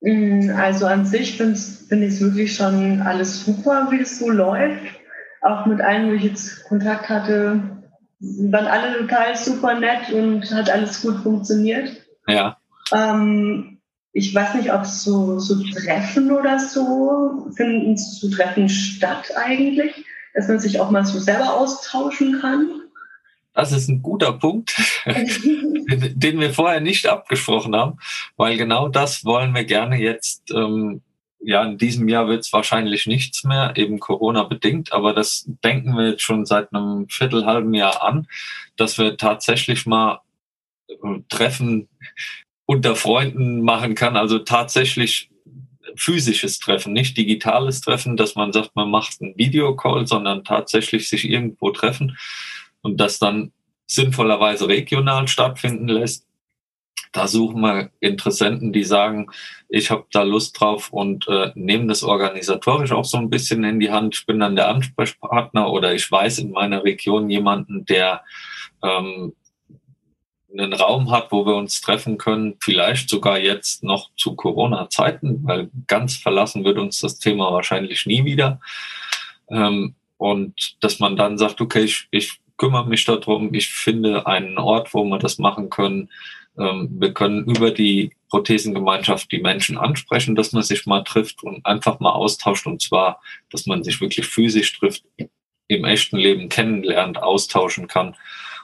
Mm, 0.00 0.50
also 0.56 0.86
an 0.86 1.04
sich 1.04 1.36
finde 1.36 1.58
find 1.58 2.02
ich 2.02 2.14
es 2.14 2.20
wirklich 2.20 2.54
schon 2.54 3.02
alles 3.02 3.44
super, 3.44 3.88
wie 3.90 4.00
es 4.00 4.18
so 4.18 4.30
läuft. 4.30 4.82
Auch 5.42 5.66
mit 5.66 5.80
allen, 5.80 6.08
wo 6.08 6.14
ich 6.14 6.24
jetzt 6.24 6.64
Kontakt 6.64 7.08
hatte, 7.08 7.60
waren 8.20 8.66
alle 8.66 8.98
total 8.98 9.36
super 9.36 9.78
nett 9.78 10.10
und 10.12 10.50
hat 10.50 10.70
alles 10.70 11.02
gut 11.02 11.16
funktioniert. 11.22 11.90
Ja. 12.26 12.56
Ähm, 12.92 13.75
ich 14.16 14.34
weiß 14.34 14.54
nicht, 14.54 14.72
ob 14.72 14.86
so, 14.86 15.38
so 15.38 15.62
Treffen 15.74 16.32
oder 16.32 16.58
so 16.58 17.50
finden 17.54 17.96
so 17.96 18.30
Treffen 18.30 18.68
statt 18.68 19.30
eigentlich 19.36 20.04
dass 20.36 20.48
man 20.48 20.60
sich 20.60 20.78
auch 20.78 20.90
mal 20.90 21.04
so 21.04 21.18
selber 21.18 21.54
austauschen 21.54 22.40
kann? 22.40 22.82
Das 23.54 23.72
ist 23.72 23.88
ein 23.88 24.02
guter 24.02 24.34
Punkt, 24.34 24.76
den 25.06 26.40
wir 26.40 26.52
vorher 26.52 26.80
nicht 26.80 27.06
abgesprochen 27.06 27.74
haben, 27.74 27.98
weil 28.36 28.58
genau 28.58 28.88
das 28.88 29.24
wollen 29.24 29.54
wir 29.54 29.64
gerne 29.64 29.96
jetzt. 29.96 30.50
Ähm, 30.50 31.00
ja, 31.40 31.64
in 31.64 31.78
diesem 31.78 32.08
Jahr 32.08 32.28
wird 32.28 32.40
es 32.40 32.52
wahrscheinlich 32.52 33.06
nichts 33.06 33.44
mehr, 33.44 33.72
eben 33.76 33.98
Corona 33.98 34.42
bedingt, 34.42 34.92
aber 34.92 35.14
das 35.14 35.44
denken 35.64 35.96
wir 35.96 36.10
jetzt 36.10 36.22
schon 36.22 36.44
seit 36.44 36.74
einem 36.74 37.08
Viertel, 37.08 37.46
halben 37.46 37.72
Jahr 37.72 38.02
an, 38.02 38.26
dass 38.76 38.98
wir 38.98 39.16
tatsächlich 39.16 39.86
mal 39.86 40.20
äh, 40.88 40.94
Treffen 41.28 41.88
unter 42.66 42.96
Freunden 42.96 43.62
machen 43.62 43.94
kann, 43.94 44.16
also 44.16 44.40
tatsächlich 44.40 45.30
physisches 45.94 46.58
Treffen, 46.58 46.92
nicht 46.92 47.16
digitales 47.16 47.80
Treffen, 47.80 48.16
dass 48.16 48.34
man 48.34 48.52
sagt, 48.52 48.74
man 48.74 48.90
macht 48.90 49.22
einen 49.22 49.38
Videocall, 49.38 50.06
sondern 50.06 50.44
tatsächlich 50.44 51.08
sich 51.08 51.28
irgendwo 51.28 51.70
treffen 51.70 52.18
und 52.82 52.98
das 52.98 53.18
dann 53.18 53.52
sinnvollerweise 53.86 54.68
regional 54.68 55.28
stattfinden 55.28 55.88
lässt. 55.88 56.26
Da 57.12 57.28
suchen 57.28 57.62
wir 57.62 57.90
Interessenten, 58.00 58.72
die 58.72 58.84
sagen, 58.84 59.30
ich 59.68 59.90
habe 59.90 60.04
da 60.10 60.22
Lust 60.22 60.60
drauf 60.60 60.92
und 60.92 61.26
äh, 61.28 61.50
nehmen 61.54 61.88
das 61.88 62.02
organisatorisch 62.02 62.92
auch 62.92 63.06
so 63.06 63.16
ein 63.16 63.30
bisschen 63.30 63.64
in 63.64 63.80
die 63.80 63.90
Hand. 63.90 64.16
Ich 64.18 64.26
bin 64.26 64.40
dann 64.40 64.56
der 64.56 64.68
Ansprechpartner 64.68 65.70
oder 65.70 65.94
ich 65.94 66.10
weiß 66.10 66.40
in 66.40 66.50
meiner 66.50 66.84
Region 66.84 67.30
jemanden, 67.30 67.86
der 67.86 68.22
ähm, 68.82 69.32
einen 70.58 70.72
Raum 70.72 71.10
hat, 71.10 71.32
wo 71.32 71.46
wir 71.46 71.54
uns 71.54 71.80
treffen 71.80 72.18
können, 72.18 72.56
vielleicht 72.60 73.08
sogar 73.08 73.38
jetzt 73.38 73.82
noch 73.84 74.10
zu 74.16 74.34
Corona-Zeiten, 74.34 75.40
weil 75.44 75.70
ganz 75.86 76.16
verlassen 76.16 76.64
wird 76.64 76.78
uns 76.78 77.00
das 77.00 77.18
Thema 77.18 77.52
wahrscheinlich 77.52 78.06
nie 78.06 78.24
wieder. 78.24 78.60
Ähm, 79.50 79.94
und 80.18 80.76
dass 80.80 80.98
man 80.98 81.16
dann 81.16 81.38
sagt, 81.38 81.60
okay, 81.60 81.84
ich, 81.84 82.08
ich 82.10 82.40
kümmere 82.56 82.86
mich 82.86 83.04
darum, 83.04 83.52
ich 83.54 83.68
finde 83.68 84.26
einen 84.26 84.58
Ort, 84.58 84.94
wo 84.94 85.04
wir 85.04 85.18
das 85.18 85.38
machen 85.38 85.70
können. 85.70 86.10
Ähm, 86.58 86.88
wir 86.98 87.12
können 87.12 87.44
über 87.44 87.70
die 87.70 88.12
Prothesengemeinschaft 88.30 89.30
die 89.30 89.40
Menschen 89.40 89.78
ansprechen, 89.78 90.34
dass 90.34 90.52
man 90.52 90.62
sich 90.62 90.86
mal 90.86 91.04
trifft 91.04 91.42
und 91.42 91.64
einfach 91.66 92.00
mal 92.00 92.12
austauscht. 92.12 92.66
Und 92.66 92.82
zwar, 92.82 93.20
dass 93.50 93.66
man 93.66 93.84
sich 93.84 94.00
wirklich 94.00 94.26
physisch 94.26 94.78
trifft, 94.78 95.04
im 95.68 95.84
echten 95.84 96.16
Leben 96.16 96.48
kennenlernt, 96.48 97.22
austauschen 97.22 97.88
kann. 97.88 98.16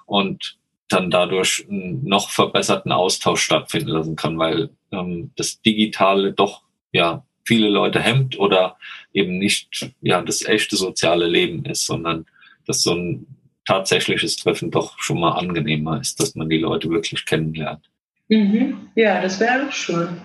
Und 0.06 0.56
dann 0.88 1.10
dadurch 1.10 1.66
einen 1.68 2.04
noch 2.04 2.30
verbesserten 2.30 2.92
Austausch 2.92 3.42
stattfinden 3.42 3.88
lassen 3.88 4.16
kann, 4.16 4.38
weil 4.38 4.70
ähm, 4.90 5.30
das 5.36 5.60
Digitale 5.62 6.32
doch 6.32 6.62
ja 6.92 7.24
viele 7.44 7.68
Leute 7.68 8.00
hemmt 8.00 8.38
oder 8.38 8.76
eben 9.12 9.38
nicht 9.38 9.90
ja 10.00 10.20
das 10.22 10.44
echte 10.44 10.76
soziale 10.76 11.26
Leben 11.26 11.64
ist, 11.64 11.86
sondern 11.86 12.26
dass 12.66 12.82
so 12.82 12.94
ein 12.94 13.26
tatsächliches 13.64 14.36
Treffen 14.36 14.70
doch 14.70 14.98
schon 14.98 15.20
mal 15.20 15.32
angenehmer 15.32 16.00
ist, 16.00 16.20
dass 16.20 16.34
man 16.34 16.48
die 16.48 16.58
Leute 16.58 16.90
wirklich 16.90 17.24
kennenlernt. 17.24 17.88
Mhm. 18.28 18.88
Ja, 18.94 19.20
das 19.20 19.40
wäre 19.40 19.66
auch 19.66 19.72
schön. 19.72 20.20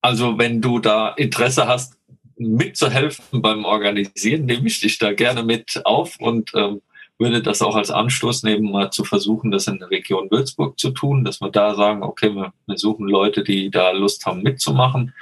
Also 0.00 0.38
wenn 0.38 0.60
du 0.60 0.78
da 0.78 1.10
Interesse 1.10 1.66
hast, 1.66 1.96
mitzuhelfen 2.36 3.42
beim 3.42 3.64
Organisieren, 3.64 4.46
nehme 4.46 4.66
ich 4.66 4.80
dich 4.80 4.98
da 4.98 5.12
gerne 5.12 5.42
mit 5.42 5.80
auf 5.84 6.18
und 6.20 6.50
ähm, 6.54 6.82
würde 7.18 7.42
das 7.42 7.62
auch 7.62 7.76
als 7.76 7.90
Anstoß 7.90 8.42
nehmen, 8.42 8.70
mal 8.70 8.90
zu 8.90 9.04
versuchen, 9.04 9.50
das 9.50 9.68
in 9.68 9.78
der 9.78 9.90
Region 9.90 10.30
Würzburg 10.30 10.78
zu 10.78 10.90
tun, 10.90 11.24
dass 11.24 11.40
wir 11.40 11.50
da 11.50 11.74
sagen, 11.74 12.02
okay, 12.02 12.34
wir, 12.34 12.52
wir 12.66 12.78
suchen 12.78 13.08
Leute, 13.08 13.44
die 13.44 13.70
da 13.70 13.90
Lust 13.92 14.26
haben 14.26 14.42
mitzumachen. 14.42 15.14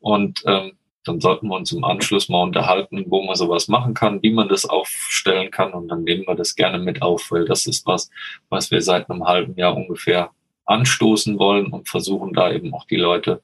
Und 0.00 0.42
ähm, 0.46 0.72
dann 1.04 1.20
sollten 1.20 1.48
wir 1.48 1.56
uns 1.56 1.72
im 1.72 1.84
Anschluss 1.84 2.28
mal 2.28 2.42
unterhalten, 2.42 3.04
wo 3.08 3.22
man 3.22 3.34
sowas 3.34 3.68
machen 3.68 3.94
kann, 3.94 4.22
wie 4.22 4.32
man 4.32 4.48
das 4.48 4.66
aufstellen 4.66 5.50
kann. 5.50 5.72
Und 5.72 5.88
dann 5.88 6.04
nehmen 6.04 6.26
wir 6.26 6.34
das 6.34 6.54
gerne 6.54 6.78
mit 6.78 7.02
auf, 7.02 7.30
weil 7.30 7.44
das 7.44 7.66
ist 7.66 7.86
was, 7.86 8.10
was 8.48 8.70
wir 8.70 8.82
seit 8.82 9.08
einem 9.08 9.24
halben 9.24 9.56
Jahr 9.56 9.76
ungefähr 9.76 10.30
anstoßen 10.66 11.38
wollen 11.38 11.68
und 11.68 11.88
versuchen 11.88 12.34
da 12.34 12.52
eben 12.52 12.74
auch 12.74 12.84
die 12.84 12.96
Leute 12.96 13.40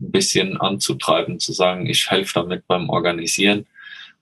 ein 0.00 0.12
bisschen 0.12 0.56
anzutreiben, 0.56 1.40
zu 1.40 1.52
sagen, 1.52 1.86
ich 1.86 2.10
helfe 2.10 2.34
damit 2.34 2.66
beim 2.66 2.88
Organisieren 2.88 3.66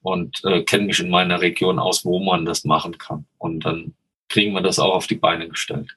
und 0.07 0.45
äh, 0.45 0.63
kenne 0.63 0.85
mich 0.85 1.01
in 1.01 1.11
meiner 1.11 1.41
Region 1.41 1.81
aus, 1.81 2.05
wo 2.05 2.21
man 2.21 2.45
das 2.45 2.65
machen 2.65 2.97
kann. 2.97 3.27
Und 3.39 3.67
dann 3.67 3.95
kriegen 4.29 4.53
wir 4.53 4.61
das 4.61 4.79
auch 4.79 4.95
auf 4.95 5.09
die 5.09 5.17
Beine 5.17 5.49
gestellt. 5.49 5.97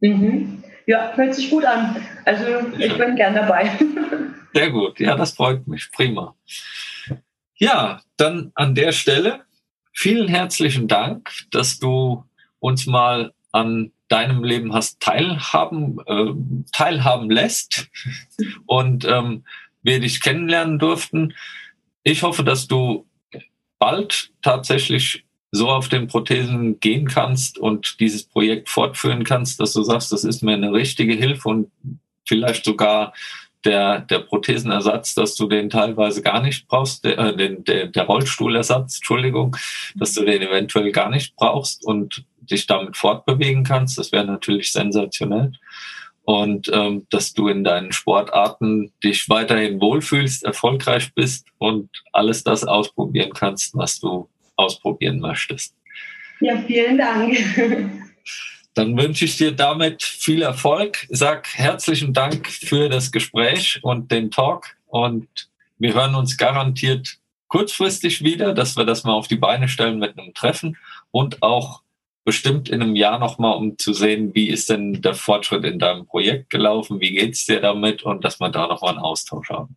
Mhm. 0.00 0.64
Ja, 0.86 1.12
hört 1.14 1.36
sich 1.36 1.50
gut 1.50 1.64
an. 1.64 1.96
Also 2.24 2.44
ich 2.76 2.90
ja. 2.90 2.94
bin 2.94 3.14
gern 3.14 3.32
dabei. 3.32 3.70
Sehr 4.52 4.70
gut, 4.70 4.98
ja, 4.98 5.14
das 5.14 5.34
freut 5.34 5.68
mich. 5.68 5.88
Prima. 5.92 6.34
Ja, 7.54 8.02
dann 8.16 8.50
an 8.56 8.74
der 8.74 8.90
Stelle 8.90 9.44
vielen 9.92 10.26
herzlichen 10.26 10.88
Dank, 10.88 11.30
dass 11.52 11.78
du 11.78 12.24
uns 12.58 12.86
mal 12.86 13.32
an 13.52 13.92
deinem 14.08 14.42
Leben 14.42 14.74
hast 14.74 14.98
teilhaben, 14.98 16.00
äh, 16.06 16.34
teilhaben 16.72 17.30
lässt 17.30 17.88
und 18.66 19.04
ähm, 19.04 19.44
wir 19.84 20.00
dich 20.00 20.20
kennenlernen 20.20 20.80
durften. 20.80 21.34
Ich 22.02 22.24
hoffe, 22.24 22.42
dass 22.42 22.66
du 22.66 23.06
bald 23.84 24.30
tatsächlich 24.40 25.24
so 25.52 25.68
auf 25.68 25.90
den 25.90 26.08
Prothesen 26.08 26.80
gehen 26.80 27.06
kannst 27.06 27.58
und 27.58 28.00
dieses 28.00 28.24
Projekt 28.24 28.70
fortführen 28.70 29.24
kannst, 29.24 29.60
dass 29.60 29.74
du 29.74 29.82
sagst, 29.82 30.10
das 30.10 30.24
ist 30.24 30.42
mir 30.42 30.54
eine 30.54 30.72
richtige 30.72 31.12
Hilfe 31.12 31.50
und 31.50 31.70
vielleicht 32.26 32.64
sogar 32.64 33.12
der, 33.66 34.00
der 34.00 34.20
Prothesenersatz, 34.20 35.14
dass 35.14 35.36
du 35.36 35.46
den 35.46 35.68
teilweise 35.68 36.22
gar 36.22 36.40
nicht 36.40 36.66
brauchst, 36.66 37.04
der, 37.04 37.18
äh, 37.18 37.36
den, 37.36 37.62
der, 37.64 37.88
der 37.88 38.04
Rollstuhlersatz, 38.04 38.96
Entschuldigung, 38.96 39.54
dass 39.94 40.14
du 40.14 40.24
den 40.24 40.40
eventuell 40.40 40.90
gar 40.90 41.10
nicht 41.10 41.36
brauchst 41.36 41.84
und 41.84 42.24
dich 42.40 42.66
damit 42.66 42.96
fortbewegen 42.96 43.64
kannst. 43.64 43.98
Das 43.98 44.12
wäre 44.12 44.24
natürlich 44.24 44.72
sensationell. 44.72 45.52
Und 46.24 46.70
ähm, 46.72 47.06
dass 47.10 47.34
du 47.34 47.48
in 47.48 47.64
deinen 47.64 47.92
Sportarten 47.92 48.92
dich 49.02 49.28
weiterhin 49.28 49.80
wohlfühlst, 49.80 50.44
erfolgreich 50.44 51.12
bist 51.14 51.46
und 51.58 51.90
alles 52.12 52.42
das 52.44 52.64
ausprobieren 52.64 53.32
kannst, 53.34 53.74
was 53.74 54.00
du 54.00 54.28
ausprobieren 54.56 55.20
möchtest. 55.20 55.74
Ja, 56.40 56.56
vielen 56.66 56.98
Dank. 56.98 57.36
Dann 58.74 58.96
wünsche 58.96 59.24
ich 59.24 59.36
dir 59.36 59.52
damit 59.52 60.02
viel 60.02 60.42
Erfolg. 60.42 61.06
Sag 61.08 61.46
herzlichen 61.54 62.12
Dank 62.12 62.48
für 62.48 62.88
das 62.88 63.12
Gespräch 63.12 63.78
und 63.82 64.10
den 64.10 64.30
Talk. 64.30 64.76
Und 64.86 65.28
wir 65.78 65.94
hören 65.94 66.14
uns 66.14 66.36
garantiert 66.36 67.18
kurzfristig 67.48 68.24
wieder, 68.24 68.52
dass 68.52 68.76
wir 68.76 68.84
das 68.84 69.04
mal 69.04 69.12
auf 69.12 69.28
die 69.28 69.36
Beine 69.36 69.68
stellen 69.68 70.00
mit 70.00 70.18
einem 70.18 70.34
Treffen 70.34 70.76
und 71.12 71.40
auch 71.42 71.82
bestimmt 72.24 72.68
in 72.68 72.82
einem 72.82 72.96
Jahr 72.96 73.18
nochmal, 73.18 73.56
um 73.56 73.78
zu 73.78 73.92
sehen, 73.92 74.34
wie 74.34 74.48
ist 74.48 74.70
denn 74.70 75.02
der 75.02 75.14
Fortschritt 75.14 75.64
in 75.64 75.78
deinem 75.78 76.06
Projekt 76.06 76.50
gelaufen, 76.50 77.00
wie 77.00 77.12
geht's 77.12 77.46
dir 77.46 77.60
damit 77.60 78.02
und 78.02 78.24
dass 78.24 78.40
wir 78.40 78.48
da 78.48 78.66
nochmal 78.66 78.92
einen 78.94 79.04
Austausch 79.04 79.50
haben. 79.50 79.76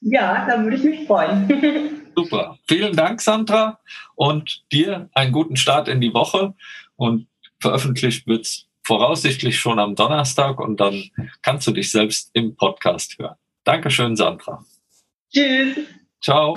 Ja, 0.00 0.46
da 0.46 0.62
würde 0.62 0.76
ich 0.76 0.84
mich 0.84 1.06
freuen. 1.06 2.02
Super. 2.16 2.58
Vielen 2.66 2.94
Dank, 2.94 3.20
Sandra. 3.20 3.78
Und 4.14 4.64
dir 4.72 5.10
einen 5.14 5.32
guten 5.32 5.56
Start 5.56 5.88
in 5.88 6.00
die 6.00 6.14
Woche. 6.14 6.54
Und 6.96 7.26
veröffentlicht 7.60 8.26
wird 8.26 8.46
es 8.46 8.66
voraussichtlich 8.86 9.58
schon 9.58 9.78
am 9.78 9.96
Donnerstag 9.96 10.60
und 10.60 10.78
dann 10.78 11.10
kannst 11.42 11.66
du 11.66 11.72
dich 11.72 11.90
selbst 11.90 12.30
im 12.34 12.54
Podcast 12.54 13.18
hören. 13.18 13.36
Dankeschön, 13.64 14.14
Sandra. 14.14 14.64
Tschüss. 15.32 15.76
Ciao. 16.22 16.56